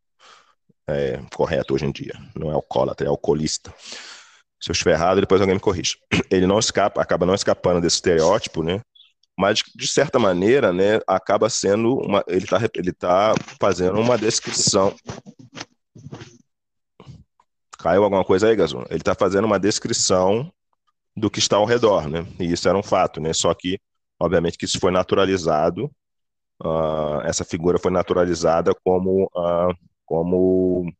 [0.91, 2.13] é, correto hoje em dia.
[2.35, 3.73] Não é alcoólatra, é alcoolista.
[4.59, 5.97] Se eu estiver errado, depois alguém me corrige.
[6.29, 8.81] Ele não escapa, acaba não escapando desse estereótipo, né?
[9.37, 14.93] Mas de certa maneira, né, acaba sendo uma, ele está ele tá fazendo uma descrição.
[17.79, 18.85] Caiu alguma coisa aí, Gazu?
[18.89, 20.51] Ele está fazendo uma descrição
[21.15, 22.25] do que está ao redor, né?
[22.39, 23.33] E isso era um fato, né?
[23.33, 23.79] Só que,
[24.19, 25.85] obviamente, que isso foi naturalizado.
[26.63, 29.73] Uh, essa figura foi naturalizada como uh,
[30.11, 30.93] como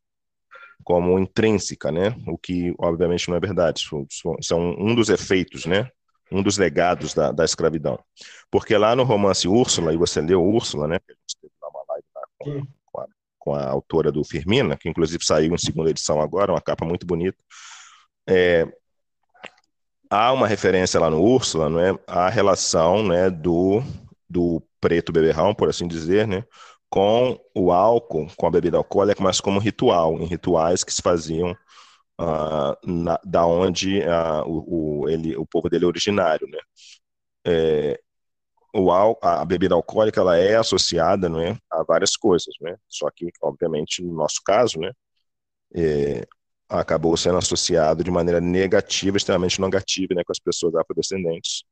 [0.84, 2.16] como intrínseca, né?
[2.26, 3.84] O que obviamente não é verdade.
[4.42, 5.90] São um dos efeitos, né?
[6.32, 8.00] Um dos legados da, da escravidão.
[8.50, 10.96] Porque lá no romance Úrsula, e você leu Úrsula, né?
[10.96, 13.06] A gente teve uma live lá com, com, a,
[13.38, 17.06] com, a, autora do Firmina, que inclusive saiu em segunda edição agora, uma capa muito
[17.06, 17.38] bonita.
[18.28, 18.66] É,
[20.10, 21.94] há uma referência lá no Úrsula, não é?
[22.08, 23.30] A relação, né?
[23.30, 23.84] Do
[24.32, 26.44] do preto beberrão, por assim dizer, né?
[26.92, 31.52] Com o álcool, com a bebida alcoólica, mas como ritual, em rituais que se faziam
[32.20, 36.60] uh, na, da onde uh, o, o, ele, o povo dele é originário, né?
[37.48, 38.00] É,
[38.76, 42.76] o, a bebida alcoólica ela é associada não é, a várias coisas, né?
[42.90, 44.92] Só que, obviamente, no nosso caso, né,
[45.74, 46.28] é,
[46.70, 51.64] acabou sendo associado de maneira negativa, extremamente negativa, né, com as pessoas afrodescendentes,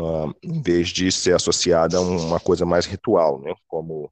[0.00, 4.10] uh, em vez de ser associada a uma coisa mais ritual, né, como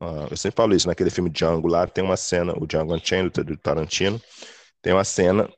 [0.00, 3.30] Uh, eu sempre falo isso, naquele filme Django lá, tem uma cena, o Django Unchained,
[3.44, 4.20] do Tarantino,
[4.80, 5.48] tem uma cena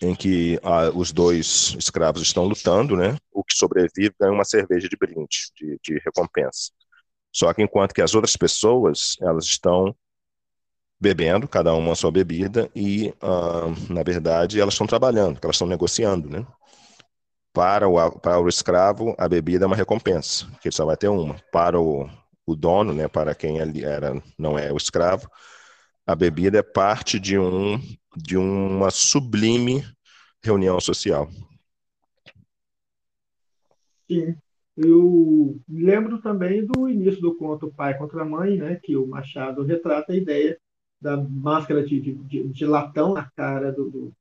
[0.00, 3.16] em que uh, os dois escravos estão lutando, né?
[3.32, 6.70] O que sobrevive ganha uma cerveja de brinde, de, de recompensa.
[7.32, 9.94] Só que enquanto que as outras pessoas, elas estão
[11.00, 15.66] bebendo, cada uma a sua bebida, e, uh, na verdade, elas estão trabalhando, elas estão
[15.66, 16.46] negociando, né?
[17.52, 21.08] Para o, para o escravo, a bebida é uma recompensa, que ele só vai ter
[21.08, 21.36] uma.
[21.52, 22.08] Para o,
[22.46, 25.28] o dono, né, para quem era não é o escravo,
[26.06, 27.78] a bebida é parte de um
[28.16, 29.84] de uma sublime
[30.42, 31.28] reunião social.
[34.08, 34.36] Sim.
[34.76, 39.62] Eu lembro também do início do conto Pai contra a Mãe, né, que o Machado
[39.62, 40.58] retrata a ideia
[41.00, 44.12] da máscara de, de, de latão na cara do, do,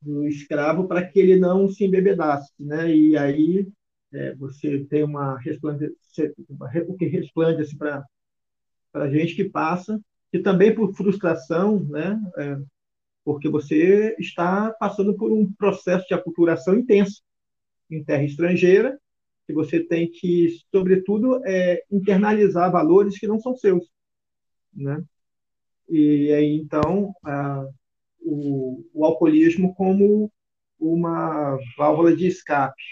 [0.00, 2.52] do escravo para que ele não se embebedasse.
[2.58, 2.94] Né?
[2.94, 3.68] E aí
[4.16, 6.34] é, você tem uma resplandecência,
[6.88, 8.04] o que resplandece para
[8.94, 10.00] a gente que passa,
[10.32, 12.18] e também por frustração, né?
[12.38, 12.58] É,
[13.24, 17.22] porque você está passando por um processo de aculturação intenso
[17.90, 18.98] em terra estrangeira,
[19.46, 23.86] que você tem que, sobretudo, é, internalizar valores que não são seus,
[24.72, 25.02] né?
[25.88, 27.68] E aí, então, a,
[28.20, 30.32] o, o alcoolismo como
[30.78, 32.82] uma válvula de escape,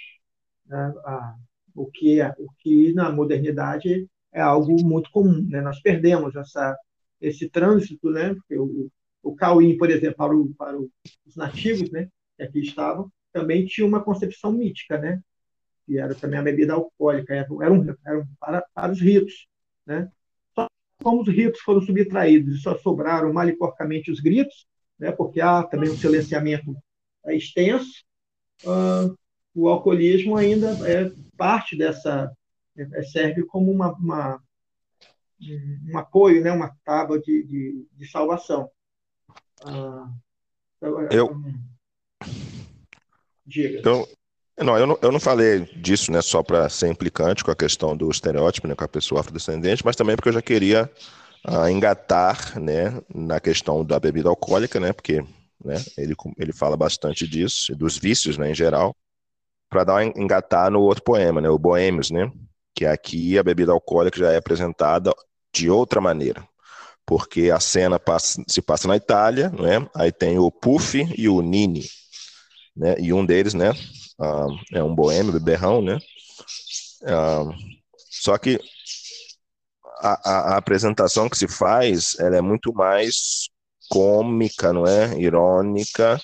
[0.66, 0.92] né?
[1.04, 1.36] Ah,
[1.74, 5.46] o, que, é, o que na modernidade é algo muito comum.
[5.48, 5.60] Né?
[5.60, 6.76] Nós perdemos essa,
[7.20, 8.34] esse trânsito, né?
[8.34, 8.90] porque o,
[9.22, 12.08] o Cauim, por exemplo, para, o, para os nativos né?
[12.36, 15.20] que aqui estavam, também tinha uma concepção mítica, né?
[15.86, 19.46] que era também a bebida alcoólica, era, era, um, era um, para, para os ritos.
[19.86, 20.10] Né?
[20.54, 20.66] Só
[21.02, 24.66] como os ritos foram subtraídos e só sobraram mal e porcamente os gritos,
[24.98, 25.12] né?
[25.12, 26.76] porque há também um silenciamento
[27.26, 28.04] extenso,
[28.64, 29.16] uh,
[29.54, 32.30] o alcoolismo ainda é parte dessa,
[32.76, 34.42] é, serve como uma, uma
[35.90, 38.70] um apoio, né, uma tábua de, de, de salvação.
[39.64, 40.08] Ah,
[40.76, 41.36] então, é, eu,
[43.44, 43.82] diga.
[43.84, 47.56] Eu, não, eu não, eu não falei disso né, só para ser implicante com a
[47.56, 50.90] questão do estereótipo, né, com a pessoa afrodescendente, mas também porque eu já queria
[51.44, 55.22] ah, engatar né, na questão da bebida alcoólica, né, porque
[55.62, 58.96] né, ele, ele fala bastante disso, dos vícios né, em geral
[59.74, 62.30] para dar engatar no outro poema, né, o Boêmios, né,
[62.72, 65.12] que aqui a bebida alcoólica já é apresentada
[65.52, 66.46] de outra maneira.
[67.04, 69.86] porque a cena passa, se passa na Itália, né?
[69.94, 71.84] Aí tem o Puff e o Nini,
[72.74, 72.96] né?
[72.98, 73.72] E um deles, né?
[74.18, 75.98] Uh, é um boêmio, beberrão, né?
[77.02, 77.52] Uh,
[78.10, 78.58] só que
[80.00, 83.50] a, a, a, apresentação que se faz, ela é muito mais
[83.90, 85.20] cômica, não é?
[85.20, 86.18] Irônica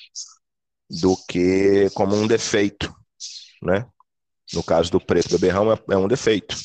[0.88, 2.90] do que como um defeito,
[3.60, 3.86] né?
[4.52, 6.56] No caso do preto beberrão é, é um defeito.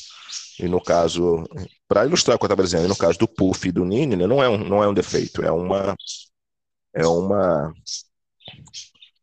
[0.58, 1.44] E no caso,
[1.86, 4.26] para ilustrar o que eu estava dizendo, no caso do Puff e do Nini, né,
[4.26, 5.94] não, é um, não é um defeito, é uma
[6.94, 7.74] é uma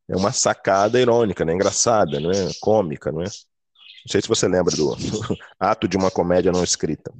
[0.07, 3.25] é uma sacada irônica, né, engraçada, não é cômica, não é?
[3.25, 4.95] Não sei se você lembra do
[5.59, 7.11] ato de uma comédia não escrita.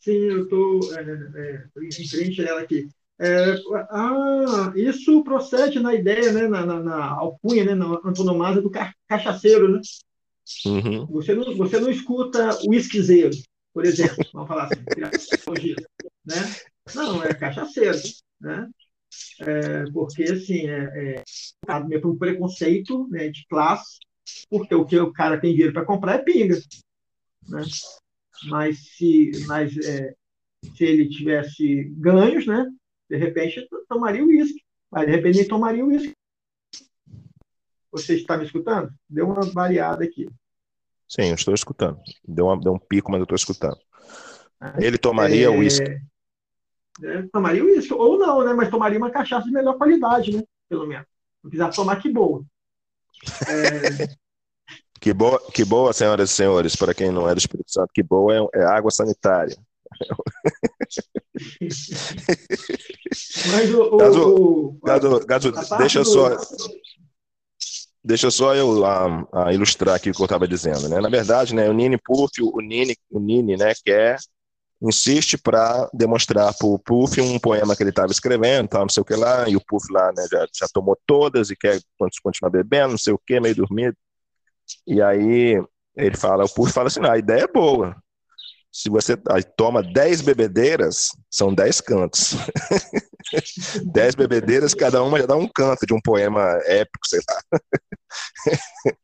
[0.00, 2.88] Sim, eu estou é, é, em frente dela aqui.
[3.18, 3.54] É,
[3.90, 8.70] ah, isso procede na ideia, né, na, na, na alcunha, né, na antonomasia do
[9.08, 9.80] cachaceiro, né?
[10.66, 11.06] Uhum.
[11.06, 13.34] Você, não, você não escuta o esquiseiro,
[13.72, 15.74] por exemplo, vamos falar assim,
[16.24, 16.36] né?
[16.94, 17.98] Não, é cachaceiro,
[18.40, 18.68] né?
[19.40, 21.22] É, porque, assim, é,
[21.66, 23.98] é por um preconceito né, de classe,
[24.50, 26.56] porque o que o cara tem dinheiro para comprar é pinga,
[27.48, 27.62] né?
[28.48, 30.14] Mas se, mas, é,
[30.76, 32.66] se ele tivesse ganhos, né?
[33.08, 34.60] De repente, tomaria o uísque.
[34.90, 36.14] Mas, de repente, nem tomaria o uísque.
[37.92, 38.92] Você está me escutando?
[39.08, 40.28] Deu uma variada aqui.
[41.08, 41.98] Sim, eu estou escutando.
[42.26, 43.78] Deu, uma, deu um pico, mas eu estou escutando.
[44.60, 45.58] Ah, Ele tomaria o é...
[45.58, 46.00] uísque.
[47.02, 47.94] É, tomaria o uísque.
[47.94, 48.52] Ou não, né?
[48.52, 50.42] Mas tomaria uma cachaça de melhor qualidade, né?
[50.68, 51.06] Pelo menos.
[51.42, 52.44] Não quiser tomar, que boa.
[53.48, 54.08] É...
[55.00, 58.02] que, boa que boa, senhoras e senhores, para quem não é do Espírito Santo, que
[58.02, 59.56] boa é, é água sanitária.
[63.52, 63.82] Mas o.
[63.82, 66.04] o, Gazo, o, deixa do...
[66.04, 66.36] só.
[68.04, 71.00] Deixa só eu a, a ilustrar aqui o que eu estava dizendo, né?
[71.00, 74.16] Na verdade, né, o Nini Puff, o Nini, o Nini, né, quer
[74.80, 79.00] insiste para demonstrar para o Puff um poema que ele estava escrevendo, tal, não sei
[79.00, 82.50] o que lá, e o Puff lá, né, já, já tomou todas e quer continuar
[82.50, 83.96] bebendo, não sei o que, meio dormido.
[84.86, 85.60] E aí
[85.96, 87.96] ele fala, o Puff fala assim, a ideia é boa,
[88.76, 89.16] se você
[89.56, 92.34] toma 10 bebedeiras, são 10 cantos.
[93.90, 97.60] 10 bebedeiras, cada uma já dá um canto de um poema épico, sei lá.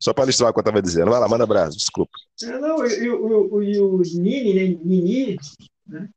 [0.00, 1.10] Só para ilustrar o que eu estava dizendo.
[1.10, 2.12] Vai lá, manda abraço, desculpa.
[2.44, 5.36] É, não, e, o, Nini, né, Nini
[5.88, 6.08] né,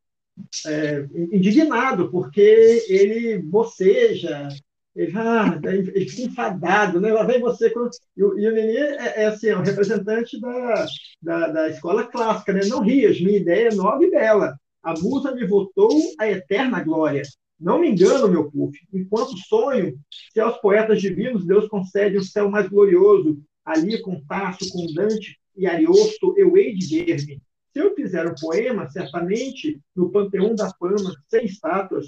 [0.67, 0.99] é,
[1.31, 4.47] indignado, porque ele boceja,
[4.95, 7.11] ele, ah, ele fica enfadado, né?
[7.11, 7.73] Lá vem você.
[8.15, 10.85] E, o, e o Nenê é, é, assim, é um representante da,
[11.21, 12.61] da, da, escola clássica, né?
[12.67, 14.55] Não rias, minha ideia é nova e bela.
[14.83, 17.23] A musa me votou a eterna glória.
[17.59, 18.77] Não me engano, meu puff.
[18.93, 19.97] Enquanto sonho,
[20.31, 25.39] se aos poetas divinos Deus concede um céu mais glorioso, ali com Tasso, com Dante
[25.55, 27.41] e Ariosto, eu hei de ver-me.
[27.71, 32.07] Se eu fizer um poema, certamente, no panteão da fama, sem estátuas,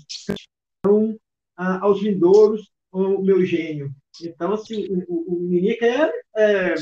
[0.79, 1.17] então,
[1.57, 3.91] aos vindouros o meu gênio.
[4.23, 6.75] Então, assim, o, o Nini quer é,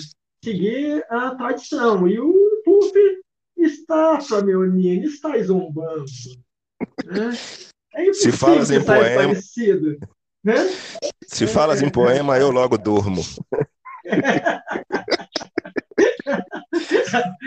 [0.44, 2.08] seguir a tradição.
[2.08, 2.94] E o Puff
[3.58, 6.06] está, meu Nini, está zombando.
[7.06, 7.32] Né?
[7.96, 9.98] É Se falas em poema, parecido,
[10.44, 10.56] né?
[11.28, 13.22] Se falas em poema, eu logo durmo.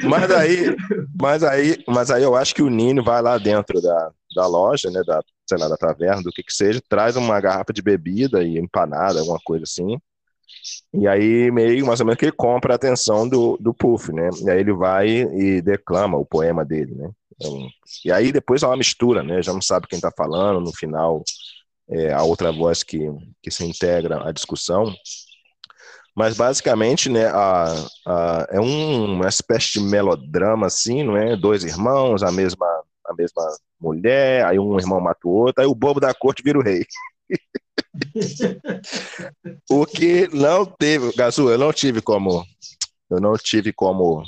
[0.05, 0.77] mas aí,
[1.21, 4.91] mas aí, mas aí eu acho que o Nino vai lá dentro da, da loja,
[4.91, 8.43] né, da, sei lá, da taverna, do que que seja, traz uma garrafa de bebida
[8.43, 9.99] e empanada, alguma coisa assim.
[10.93, 14.31] E aí, meio mais ou menos que ele compra a atenção do, do Puff, né?
[14.43, 17.11] E aí ele vai e declama o poema dele, né?
[17.35, 17.69] Então,
[18.05, 19.43] e aí depois há uma mistura, né?
[19.43, 21.23] Já não sabe quem está falando, no final
[21.89, 22.99] é a outra voz que,
[23.43, 24.93] que se integra à discussão.
[26.17, 27.75] Mas basicamente, né, a,
[28.07, 31.37] a, é um, uma espécie de melodrama, assim, não é?
[31.37, 32.67] Dois irmãos, a mesma,
[33.05, 33.43] a mesma
[33.79, 36.87] mulher, aí um irmão mata o outro, aí o bobo da corte vira o rei.
[39.71, 42.43] o que não teve, Gazu, eu não tive como,
[43.11, 44.23] eu não tive como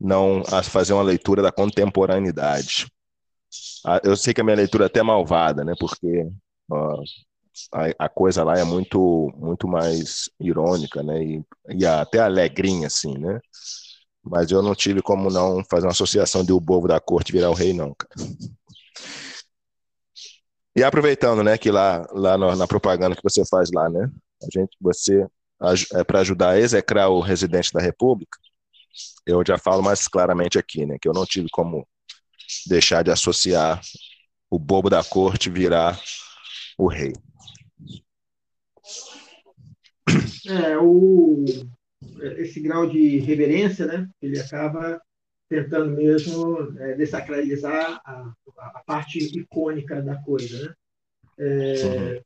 [0.00, 2.88] não fazer uma leitura da contemporaneidade.
[4.02, 5.74] Eu sei que a minha leitura é até malvada, né?
[5.78, 6.28] Porque
[6.68, 7.00] ó,
[7.72, 11.22] a, a, coisa lá é muito muito mais irônica, né?
[11.22, 13.40] E, e até alegrinha, assim, né?
[14.24, 17.50] Mas eu não tive como não fazer uma associação de o bobo da corte virar
[17.50, 18.14] o rei, não, cara.
[20.74, 24.10] E aproveitando, né, que lá, lá no, na propaganda que você faz lá, né,
[24.42, 25.26] a gente, você,
[25.94, 28.38] é para ajudar a execrar o residente da República,
[29.26, 31.86] eu já falo mais claramente aqui, né, que eu não tive como
[32.66, 33.80] deixar de associar
[34.50, 36.00] o bobo da corte virar
[36.78, 37.12] o rei.
[40.48, 41.44] É, o,
[42.38, 45.00] esse grau de reverência, né, ele acaba
[45.48, 50.68] tentando mesmo é, desacralizar a, a, parte icônica da coisa.
[50.68, 50.74] Né?
[51.38, 52.22] É,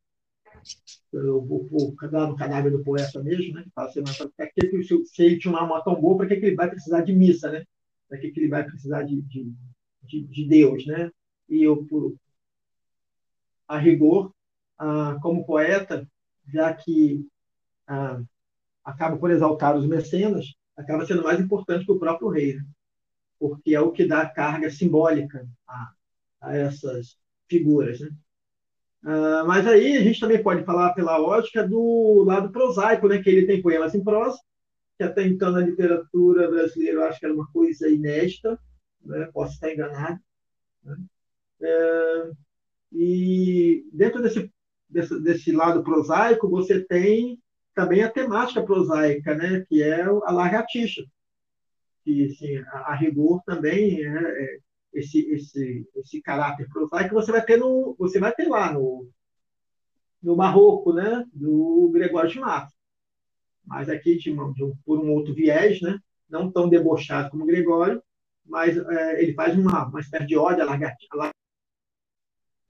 [1.13, 1.57] uhum.
[1.63, 1.97] No
[2.37, 3.65] cadáver do poeta mesmo, né?
[3.75, 6.47] Fala assim, mas pra que, se ele tinha uma alma tão boa, para que, que
[6.47, 7.65] ele vai precisar de missa, né?
[8.09, 9.53] Para que, que ele vai precisar de, de,
[10.03, 11.11] de, de Deus, né?
[11.49, 12.15] E eu, por,
[13.67, 14.33] a rigor,
[14.79, 16.07] ah, como poeta,
[16.53, 17.27] já que
[17.87, 18.21] ah,
[18.85, 22.55] acaba por exaltar os mecenas, acaba sendo mais importante que o próprio rei.
[22.55, 22.65] Né?
[23.39, 25.93] porque é o que dá carga simbólica a,
[26.41, 27.17] a essas
[27.49, 28.01] figuras.
[28.01, 28.11] Né?
[29.05, 33.31] Uh, mas aí a gente também pode falar pela ótica do lado prosaico, né, que
[33.31, 34.39] ele tem poemas em prosa,
[34.97, 38.59] que até então na literatura brasileira eu acho que era uma coisa inédita,
[39.05, 39.29] né?
[39.33, 40.19] posso estar enganado.
[40.83, 40.97] Né?
[41.61, 42.31] É,
[42.93, 44.51] e dentro desse,
[44.89, 47.39] desse, desse lado prosaico, você tem
[47.77, 49.65] também a temática prosaica, né?
[49.69, 51.05] que é a largatixa
[52.07, 54.59] que assim, a, a rigor também é, é,
[54.95, 59.11] esse, esse, esse caráter prosaico você vai ter no você vai ter lá no
[60.23, 62.73] no barroco né do Gregório de Matos
[63.67, 65.99] mas aqui de, de um, por um outro viés né
[66.31, 68.01] não tão debochado como Gregório
[68.45, 71.33] mas é, ele faz uma, uma espécie de ódio à lagartixa,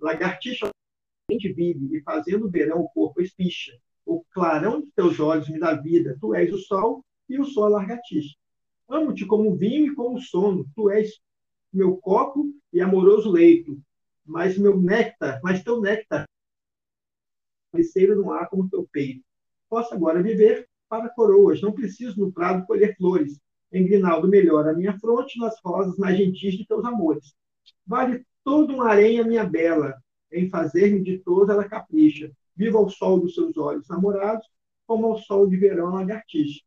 [0.01, 0.71] lagartixa
[1.29, 5.59] a gente vive e fazendo verão o corpo espicha o clarão de teus olhos me
[5.59, 8.37] dá vida tu és o sol e o sol a lagartixa
[8.89, 10.65] Amo-te como vinho e como sono.
[10.75, 11.21] Tu és
[11.73, 13.81] meu copo e amoroso leito.
[14.25, 16.27] Mas meu néctar, mas teu néctar,
[17.71, 19.25] parceiro não há como teu peito.
[19.69, 21.61] Posso agora viver para coroas.
[21.61, 23.39] Não preciso no prado colher flores.
[23.73, 27.35] Em grinaldo melhor a minha fronte nas rosas mais gentis de teus amores.
[27.87, 29.95] Vale todo um aranha minha bela.
[30.33, 32.33] Em fazer-me de toda ela capricha.
[32.57, 34.47] Viva ao sol dos seus olhos namorados,
[34.87, 36.61] como ao sol de verão lagartixa.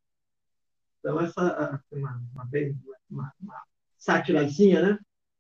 [1.00, 2.50] Então, essa uma, uma,
[3.10, 3.64] uma, uma
[4.82, 5.00] né?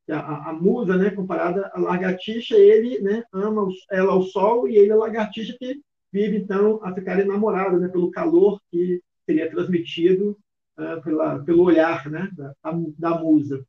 [0.09, 4.75] A, a, musa, né, comparada à lagartixa, ele né, ama os, ela ao sol e
[4.75, 5.79] ele a lagartixa que
[6.11, 10.35] vive, então, a ficar enamorado né, pelo calor que seria transmitido
[10.79, 12.55] uh, pela, pelo olhar né, da,
[12.97, 13.63] da musa.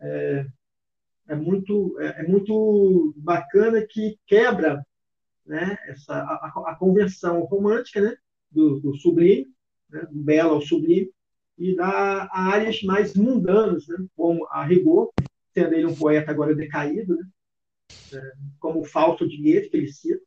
[0.00, 0.46] É,
[1.28, 4.84] é, muito, é, é, muito bacana que quebra
[5.46, 8.16] né, essa, a, a convenção romântica né,
[8.50, 9.46] do, do sublime,
[9.90, 11.10] né, do belo ao sublime,
[11.58, 13.96] e dá áreas mais mundanas, né?
[14.16, 15.12] como a rigor,
[15.52, 17.28] sendo ele um poeta agora decaído, né?
[18.12, 20.20] é, como o Fausto de que ele cita.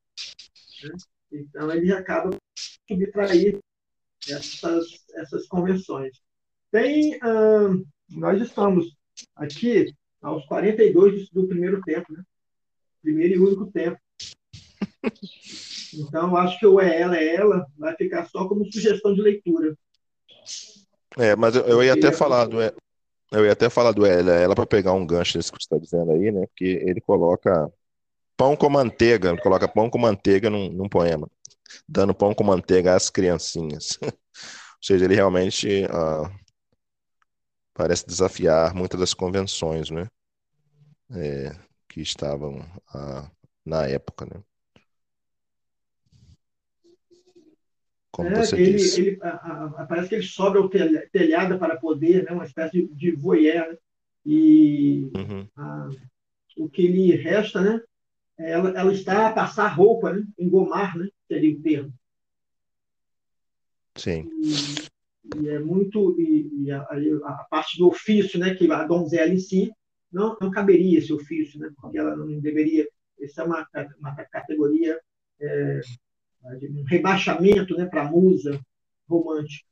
[0.83, 0.95] Né?
[1.31, 2.29] Então, ele acaba
[2.87, 3.59] subtrair
[4.29, 6.21] essas, essas convenções.
[6.71, 8.95] Tem, hum, nós estamos
[9.35, 12.23] aqui aos 42 do, do primeiro tempo, né?
[13.01, 13.99] primeiro e único tempo.
[15.93, 19.75] Então, acho que o é ela, é ela, vai ficar só como sugestão de leitura.
[21.17, 22.57] É, mas eu, eu ia até falar do
[23.31, 25.77] eu ia até falar do ela, ela para pegar um gancho nesse que você está
[25.77, 26.45] dizendo aí, né?
[26.47, 27.69] Porque ele coloca
[28.37, 31.29] pão com manteiga, ele coloca pão com manteiga num, num poema,
[31.87, 33.97] dando pão com manteiga às criancinhas.
[34.03, 36.31] Ou seja, ele realmente uh,
[37.73, 40.07] parece desafiar muitas das convenções, né?
[41.11, 41.55] É,
[41.89, 42.59] que estavam
[42.93, 43.29] uh,
[43.65, 44.41] na época, né?
[48.17, 48.99] Como é, você ele, disse.
[48.99, 52.31] Ele, a, a, parece que ele sobra o telhado para poder, né?
[52.31, 53.77] uma espécie de, de voyeur, né?
[54.25, 55.47] e uhum.
[55.55, 55.89] a,
[56.57, 57.79] o que lhe resta, né?
[58.39, 60.25] ela, ela está a passar roupa, né?
[60.35, 61.07] engomar, né?
[61.27, 61.93] seria o termo.
[63.95, 64.27] Sim.
[64.41, 66.19] E, e é muito.
[66.19, 68.55] E, e a, a, parte do ofício, né?
[68.55, 69.71] que a donzela em si
[70.11, 71.69] não, não caberia esse ofício, né?
[71.79, 72.87] porque ela não deveria.
[73.21, 73.67] Essa é uma,
[73.99, 74.99] uma categoria.
[75.39, 75.81] É,
[76.43, 78.59] um rebaixamento né, para a musa
[79.07, 79.67] romântica.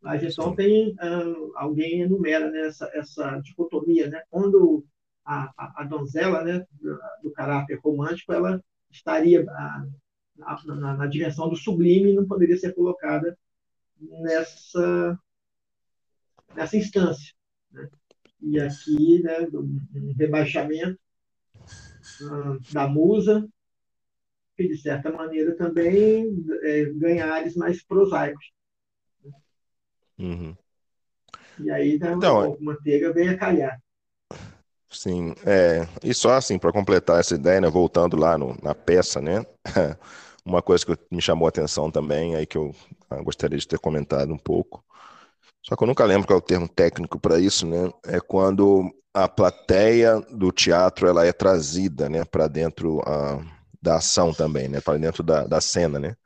[0.00, 4.22] Mas então tem uh, alguém enumera né, essa, essa dicotomia, né?
[4.30, 4.84] Quando
[5.24, 9.86] a, a, a donzela, né, do, do, caráter romântico, ela estaria a,
[10.64, 13.36] na, na, direção do sublime e não poderia ser colocada
[14.00, 15.18] nessa
[16.54, 17.34] nessa instância.
[17.72, 17.90] Né?
[18.40, 20.98] E aqui, né, um rebaixamento
[22.22, 23.46] uh, da musa
[24.58, 28.50] que, de certa maneira, também é, ganhares mais prosaicos.
[30.18, 30.56] Uhum.
[31.60, 33.80] E aí, né, então, a manteiga vem a calhar.
[34.90, 39.20] Sim, é, e só assim, para completar essa ideia, né, voltando lá no, na peça,
[39.20, 39.46] né,
[40.44, 42.74] uma coisa que me chamou a atenção também, aí que eu
[43.08, 44.82] ah, gostaria de ter comentado um pouco,
[45.62, 48.90] só que eu nunca lembro qual é o termo técnico para isso, né, é quando
[49.12, 54.80] a plateia do teatro ela é trazida, né, para dentro a da ação também, né?
[54.80, 56.16] Para dentro da, da cena, né?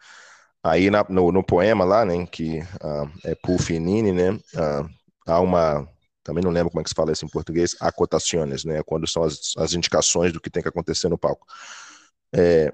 [0.62, 4.88] Aí na, no, no, poema lá, né, que uh, é Pulfinini, né, uh,
[5.26, 5.88] há uma
[6.22, 8.80] também não lembro como é que se fala isso em português, acotaciones, né?
[8.84, 11.46] Quando são as, as indicações do que tem que acontecer no palco.
[12.34, 12.72] É,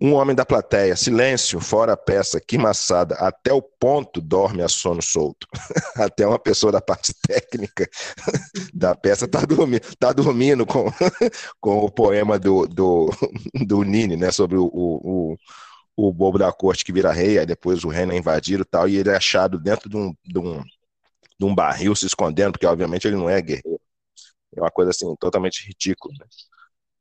[0.00, 4.68] um homem da plateia, silêncio, fora a peça, que maçada, até o ponto dorme a
[4.68, 5.46] sono solto.
[5.96, 7.88] até uma pessoa da parte técnica
[8.72, 10.86] da peça tá dormindo, tá dormindo com,
[11.60, 13.10] com o poema do, do,
[13.66, 15.36] do Nini, né, sobre o, o,
[15.96, 18.88] o, bobo da corte que vira rei, aí depois o reino é invadido e tal,
[18.88, 20.62] e ele é achado dentro de um, de um,
[21.38, 23.80] de um barril se escondendo, porque obviamente ele não é guerreiro.
[24.56, 26.14] É uma coisa assim, totalmente ridícula.
[26.18, 26.26] Né?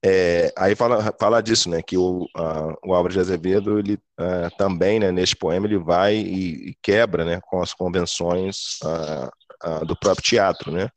[0.06, 4.54] É, aí fala, fala disso, né, que o, a, o Álvaro de Azevedo, ele uh,
[4.58, 9.96] também, né, neste poema, ele vai e, e quebra, né, com as convenções uh, do
[9.96, 10.90] próprio teatro, né,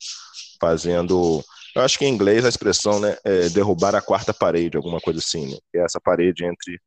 [0.59, 1.41] fazendo,
[1.73, 5.19] eu acho que em inglês a expressão, né, é derrubar a quarta parede, alguma coisa
[5.19, 6.77] assim, né, que é essa parede entre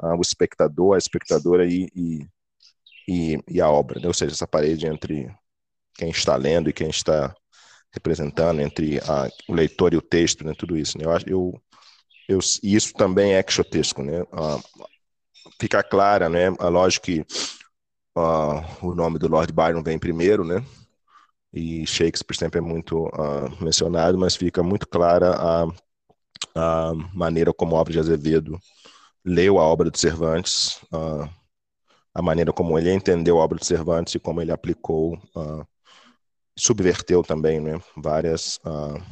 [0.00, 2.26] o espectador, a espectadora e, e,
[3.08, 5.28] e, e a obra, né, ou seja, essa parede entre
[5.96, 7.34] quem está lendo e quem está
[7.94, 10.98] representando entre a, o leitor e o texto, né, tudo isso.
[10.98, 11.04] Né?
[11.04, 11.62] Eu, eu,
[12.28, 14.22] eu, isso também é exotesco, né?
[14.22, 14.86] Uh,
[15.60, 16.54] fica clara, né?
[16.58, 17.20] A lógica que
[18.16, 20.64] uh, o nome do Lord Byron vem primeiro, né?
[21.52, 25.66] E Shakespeare sempre é muito uh, mencionado, mas fica muito clara a,
[26.56, 28.58] a maneira como a obra de Azevedo
[29.24, 30.80] leu a obra de Cervantes,
[32.12, 35.18] a maneira como ele entendeu a obra de Cervantes e como ele aplicou
[36.56, 39.02] subverteu também né, várias, uh,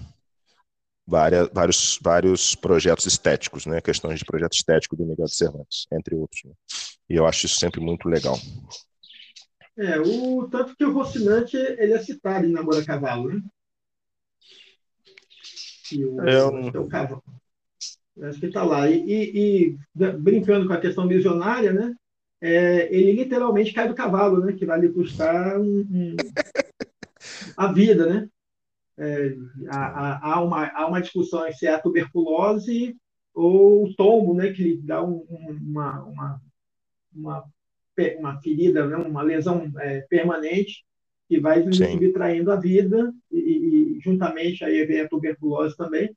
[1.07, 6.14] várias, vários, vários projetos estéticos, né, questões de projeto estético do Miguel de Cervantes, entre
[6.14, 6.43] outros.
[6.45, 6.53] Né.
[7.11, 8.38] E eu acho isso sempre muito legal.
[9.76, 13.40] É, o tanto que o Rocinante ele é citado em Namora Cavalo, né?
[15.93, 16.68] E o, é, um...
[16.68, 17.22] é o cavalo.
[18.22, 18.88] Acho que está lá.
[18.90, 21.95] E, e, e, brincando com a questão visionária, né?
[22.40, 24.53] É, ele literalmente cai do cavalo, né?
[24.53, 26.16] Que vai lhe custar um, um,
[27.57, 28.28] a vida, né?
[28.98, 29.34] É,
[29.68, 32.96] há, há, uma, há uma discussão se é a tuberculose
[33.34, 36.42] ou o tombo, né, que lhe dá um, uma, uma,
[37.14, 37.44] uma,
[38.18, 40.84] uma, ferida, né, uma lesão é, permanente
[41.28, 43.38] que vai subtraindo a vida e,
[43.96, 46.14] e, juntamente aí vem a tuberculose também,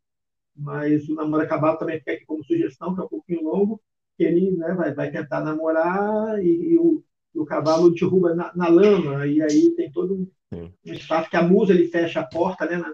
[0.55, 3.81] mas o namoro acabado também fica aqui como sugestão, que é um pouquinho longo,
[4.17, 7.01] que ele né, vai, vai tentar namorar e, e o,
[7.33, 11.43] o cavalo derruba na, na, lama, e aí tem todo um, um espaço que a
[11.43, 12.93] musa ele fecha a porta, né, na,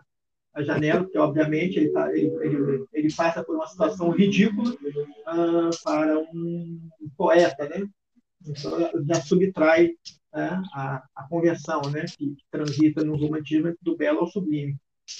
[0.54, 5.84] a janela, porque obviamente ele, tá, ele, ele, ele, passa por uma situação ridícula uh,
[5.84, 7.88] para um poeta, né?
[8.46, 9.88] Então já subtrai
[10.34, 12.06] uh, a, a conversão, né?
[12.18, 14.76] Que, que, transita no romantismo do belo ao sublime.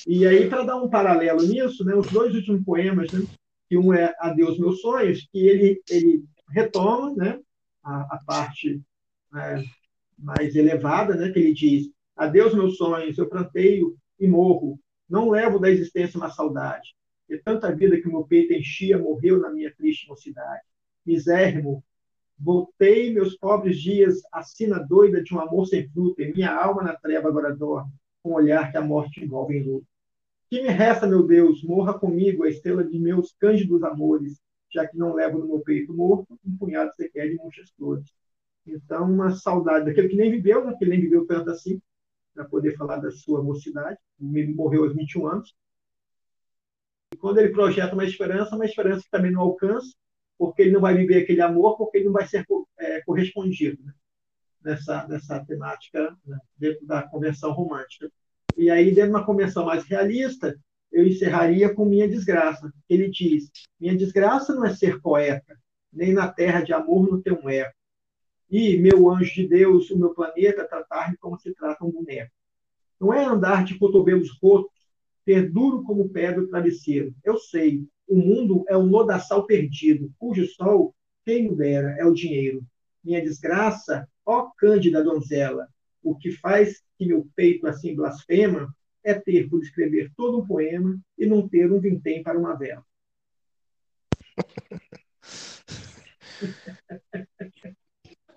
[0.06, 1.96] E aí para dar um paralelo nisso, né?
[1.96, 3.26] Os dois últimos poemas, né?
[3.70, 7.40] Que um é Adeus meus sonhos, que ele ele retoma, né?
[7.84, 8.82] A, a parte
[9.32, 9.64] né,
[10.18, 11.32] mais elevada, né?
[11.32, 11.90] Que ele diz
[12.22, 14.80] Adeus, meus sonhos, eu planteio e morro.
[15.10, 16.94] Não levo da existência uma saudade.
[17.28, 20.62] E tanta vida que meu peito enchia morreu na minha triste mocidade.
[21.04, 21.84] Misérrimo,
[22.38, 26.84] voltei meus pobres dias à sina doida de um amor sem fruto, e minha alma
[26.84, 27.92] na treva agora dorme,
[28.22, 29.88] com olhar que a morte envolve em luto.
[30.48, 34.40] Que me resta, meu Deus, morra comigo a estrela de meus cândidos amores,
[34.72, 38.14] já que não levo no meu peito morto um punhado sequer de murchas flores.
[38.68, 40.76] Então, uma saudade daquele que nem viveu, né?
[40.78, 41.82] que nem viveu tanto assim,
[42.34, 43.98] para poder falar da sua mocidade.
[44.20, 45.56] Ele morreu aos 21 anos.
[47.14, 49.94] E quando ele projeta uma esperança, uma esperança que também não alcança,
[50.38, 52.46] porque ele não vai viver aquele amor, porque ele não vai ser
[52.80, 53.94] é, correspondido né?
[54.64, 56.38] nessa, nessa temática né?
[56.58, 58.10] dentro da convenção romântica.
[58.58, 60.58] E aí, dentro de uma convenção mais realista,
[60.92, 62.72] eu encerraria com minha desgraça.
[62.90, 65.58] Ele diz: minha desgraça não é ser poeta,
[65.92, 67.81] nem na terra de amor não ter um eco
[68.52, 72.34] e meu anjo de Deus, o meu planeta, tratar-me como se trata um boneco.
[73.00, 74.76] Não é andar de cotovelos rotos,
[75.26, 77.16] ter duro como pedra o travesseiro.
[77.24, 80.94] Eu sei, o mundo é um lodaçal perdido, cujo sol,
[81.24, 82.62] quem o dera, é o dinheiro.
[83.02, 85.70] Minha desgraça, ó cândida donzela,
[86.04, 91.00] o que faz que meu peito assim blasfema é ter por escrever todo um poema
[91.18, 92.86] e não ter um vintém para uma vela.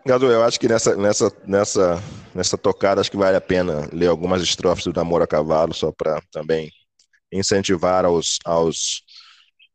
[0.06, 2.02] Gadu, eu acho que nessa, nessa, nessa,
[2.34, 5.90] nessa tocada acho que vale a pena ler algumas estrofes do Namoro a Cavalo, só
[5.90, 6.70] para também
[7.32, 9.02] incentivar aos, aos,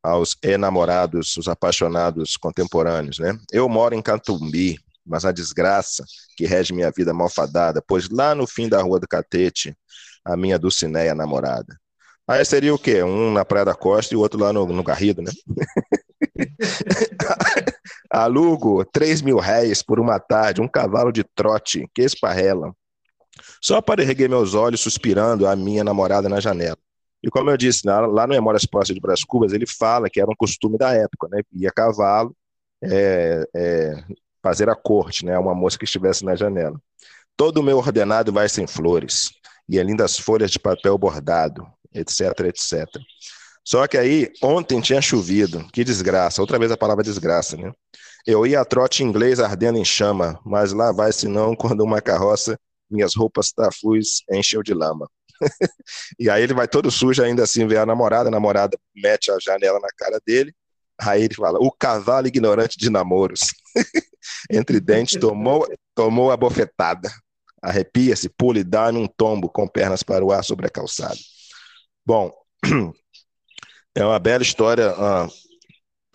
[0.03, 3.17] aos enamorados, os apaixonados contemporâneos.
[3.17, 3.35] Né?
[3.51, 6.05] Eu moro em Cantumbi, mas a desgraça
[6.37, 9.75] que rege minha vida malfadada, pois lá no fim da rua do Catete,
[10.23, 11.75] a minha Dulcineia namorada.
[12.27, 13.01] Aí seria o quê?
[13.01, 15.31] Um na Praia da Costa e o outro lá no, no Garrido, né?
[18.09, 22.73] Alugo 3 mil réis por uma tarde, um cavalo de trote que esparrela.
[23.61, 26.77] Só para erguer meus olhos, suspirando a minha namorada na janela.
[27.21, 30.29] E como eu disse, lá no Memórias Póstumas de Brás Cubas, ele fala que era
[30.31, 31.41] um costume da época, né?
[31.53, 32.35] Ia cavalo,
[32.81, 34.03] é, é,
[34.41, 35.37] fazer a corte, né?
[35.37, 36.79] Uma moça que estivesse na janela.
[37.35, 39.31] Todo o meu ordenado vai sem flores,
[39.67, 42.87] e lindas folhas de papel bordado, etc, etc.
[43.63, 47.71] Só que aí, ontem tinha chovido, que desgraça, outra vez a palavra desgraça, né?
[48.25, 52.59] Eu ia a trote inglês ardendo em chama, mas lá vai-se não quando uma carroça,
[52.89, 55.09] minhas roupas tafus encheu de lama.
[56.19, 59.37] e aí ele vai todo sujo ainda assim ver a namorada, a namorada mete a
[59.39, 60.53] janela na cara dele,
[60.99, 63.41] aí ele fala, o cavalo ignorante de namoros.
[64.51, 67.09] Entre dentes tomou, tomou a bofetada.
[67.61, 71.17] Arrepia-se, pula e dá num tombo com pernas para o ar sobre a calçada.
[72.05, 72.31] Bom,
[73.95, 75.29] é uma bela história uh,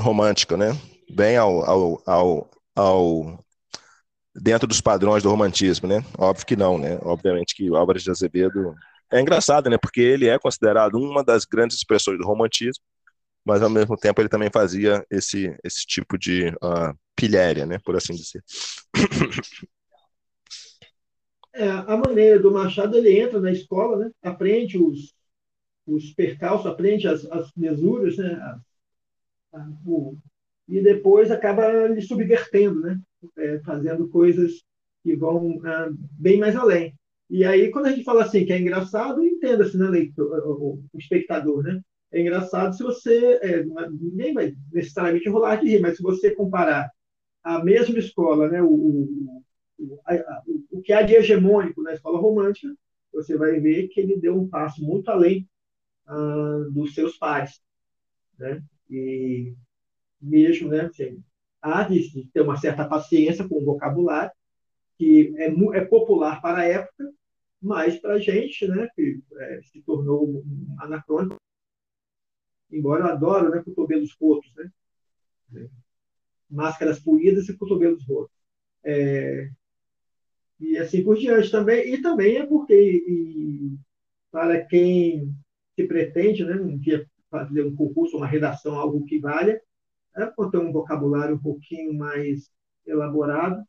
[0.01, 0.73] romântica, né?
[1.11, 3.45] Bem ao, ao, ao, ao,
[4.35, 6.05] dentro dos padrões do romantismo, né?
[6.19, 6.99] Óbvio que não, né?
[7.03, 8.75] Obviamente que Álvares de Azevedo
[9.13, 9.79] é engraçado, né?
[9.79, 12.83] Porque ele é considerado uma das grandes expressões do romantismo,
[13.45, 17.79] mas ao mesmo tempo ele também fazia esse, esse tipo de uh, pilhéria, né?
[17.85, 18.43] Por assim dizer.
[21.57, 24.11] É, a maneira do Machado, ele entra na escola, né?
[24.21, 25.15] aprende os,
[25.87, 28.33] os percalços, aprende as, as mesuras, né?
[28.33, 28.61] A,
[29.59, 30.17] a, o,
[30.69, 33.01] e depois acaba lhe subvertendo, né?
[33.37, 34.63] É, fazendo coisas
[35.03, 36.95] que vão ah, bem mais além.
[37.29, 40.99] E aí, quando a gente fala assim que é engraçado, entenda-se, né, leitor, o, o,
[40.99, 41.81] espectador, né?
[42.13, 43.39] É engraçado se você.
[43.43, 46.91] É, ninguém vai necessariamente rolar de rir, mas se você comparar
[47.43, 49.43] a mesma escola, né, o, o,
[50.71, 52.73] o, que há de hegemônico na escola romântica,
[53.13, 55.47] você vai ver que ele deu um passo muito além
[56.07, 57.61] ah, dos seus pais.
[58.39, 58.63] Né?
[58.91, 59.55] E
[60.21, 61.23] mesmo, né, assim,
[61.61, 64.33] há de ter uma certa paciência com o vocabulário,
[64.99, 65.47] que é,
[65.77, 67.13] é popular para a época,
[67.61, 70.45] mas para a gente, né, que é, se tornou
[70.79, 71.37] anacrônico,
[72.71, 74.71] embora eu adoro né, cotovelos rotos, né?
[76.51, 78.35] máscaras polidas e cotovelos rotos.
[78.85, 79.51] É,
[80.61, 81.93] e assim por diante também.
[81.95, 83.77] E também é porque, e,
[84.31, 85.35] para quem
[85.75, 89.61] se pretende, né, um dia fazer um concurso, uma redação, algo que valha,
[90.17, 92.51] é ter um vocabulário um pouquinho mais
[92.87, 93.65] elaborado,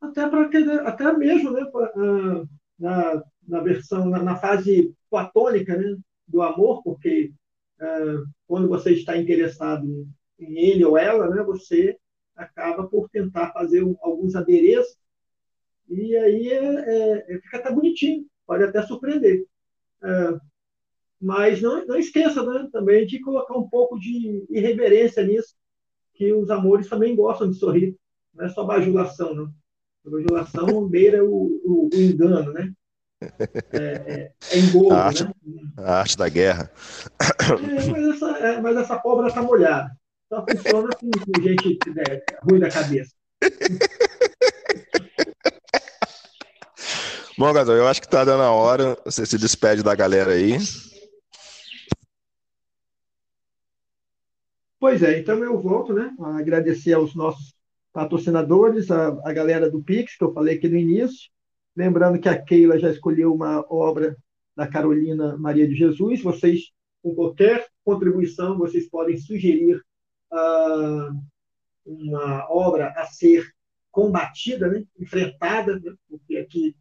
[0.00, 0.48] até para
[0.88, 2.44] até mesmo né, pra, ah,
[2.78, 7.32] na, na versão na, na, fase platônica né, do amor, porque
[7.80, 10.06] ah, quando você está interessado
[10.38, 11.98] em ele ou ela, né, você
[12.36, 14.96] acaba por tentar fazer alguns adereços
[15.88, 19.44] e aí é, é, fica até bonitinho, pode até surpreender.
[20.02, 20.38] É,
[21.20, 25.54] mas não, não esqueça né, também de colocar um pouco de irreverência nisso,
[26.14, 27.96] que os amores também gostam de sorrir,
[28.34, 29.52] não é só bajulação, não.
[30.06, 32.72] A bajulação beira o, o, o engano, né?
[33.20, 33.32] É,
[33.72, 35.32] é, é a arte, né?
[35.76, 36.70] A arte da guerra.
[37.20, 39.90] É, mas, essa, é, mas essa pólvora está molhada.
[40.28, 43.12] Só funciona com, com gente é, ruim da cabeça.
[47.38, 48.98] Bom, Gasol, eu acho que está dando a hora.
[49.04, 50.58] Você se despede da galera aí.
[54.80, 56.14] Pois é, então eu volto, né?
[56.20, 57.54] A agradecer aos nossos
[57.92, 61.30] patrocinadores, a, a galera do Pix, que eu falei aqui no início.
[61.76, 64.16] Lembrando que a Keila já escolheu uma obra
[64.54, 66.22] da Carolina Maria de Jesus.
[66.22, 66.70] Vocês,
[67.02, 69.82] com qualquer contribuição, vocês podem sugerir
[70.32, 71.20] uh,
[71.84, 73.44] uma obra a ser
[73.90, 74.84] combatida, né?
[74.98, 75.92] enfrentada, né?
[76.08, 76.76] porque aqui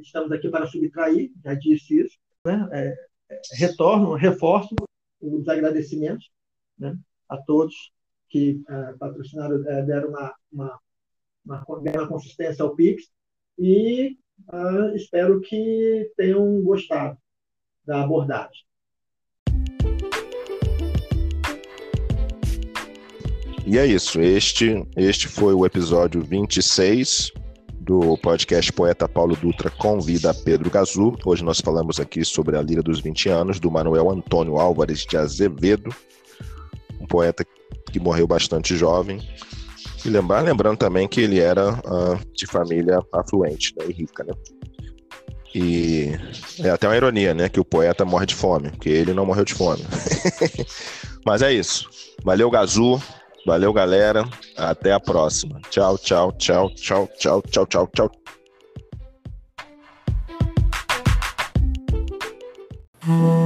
[0.00, 2.16] estamos aqui para subtrair, já disse isso,
[2.46, 2.66] né?
[2.72, 2.94] é,
[3.30, 4.74] é, retorno, reforço
[5.20, 6.30] os agradecimentos
[6.78, 6.96] né?
[7.28, 7.92] A todos
[8.28, 10.80] que é, patrocinaram, é, deram uma, uma,
[11.44, 13.04] uma, consistência ao Pix
[13.58, 14.16] e
[14.52, 17.16] uh, espero que tenham gostado
[17.84, 18.66] da abordagem.
[23.66, 24.20] E é isso.
[24.20, 27.32] Este, este foi o episódio 26
[27.80, 31.16] do podcast Poeta Paulo Dutra convida Pedro Gazu.
[31.24, 35.16] Hoje nós falamos aqui sobre a Lira dos 20 anos, do Manuel Antônio Álvares de
[35.16, 35.94] Azevedo,
[37.06, 37.46] um poeta
[37.92, 39.20] que morreu bastante jovem.
[40.04, 44.32] E lembrar, lembrando também que ele era uh, de família afluente né, e rica, né?
[45.54, 46.12] E
[46.60, 47.48] é até uma ironia, né?
[47.48, 49.82] Que o poeta morre de fome, porque ele não morreu de fome.
[51.24, 51.88] Mas é isso.
[52.22, 53.00] Valeu, Gazu.
[53.46, 54.28] Valeu, galera.
[54.56, 55.60] Até a próxima.
[55.70, 58.10] Tchau, tchau, tchau, tchau, tchau, tchau, tchau, tchau.
[63.08, 63.45] Hum.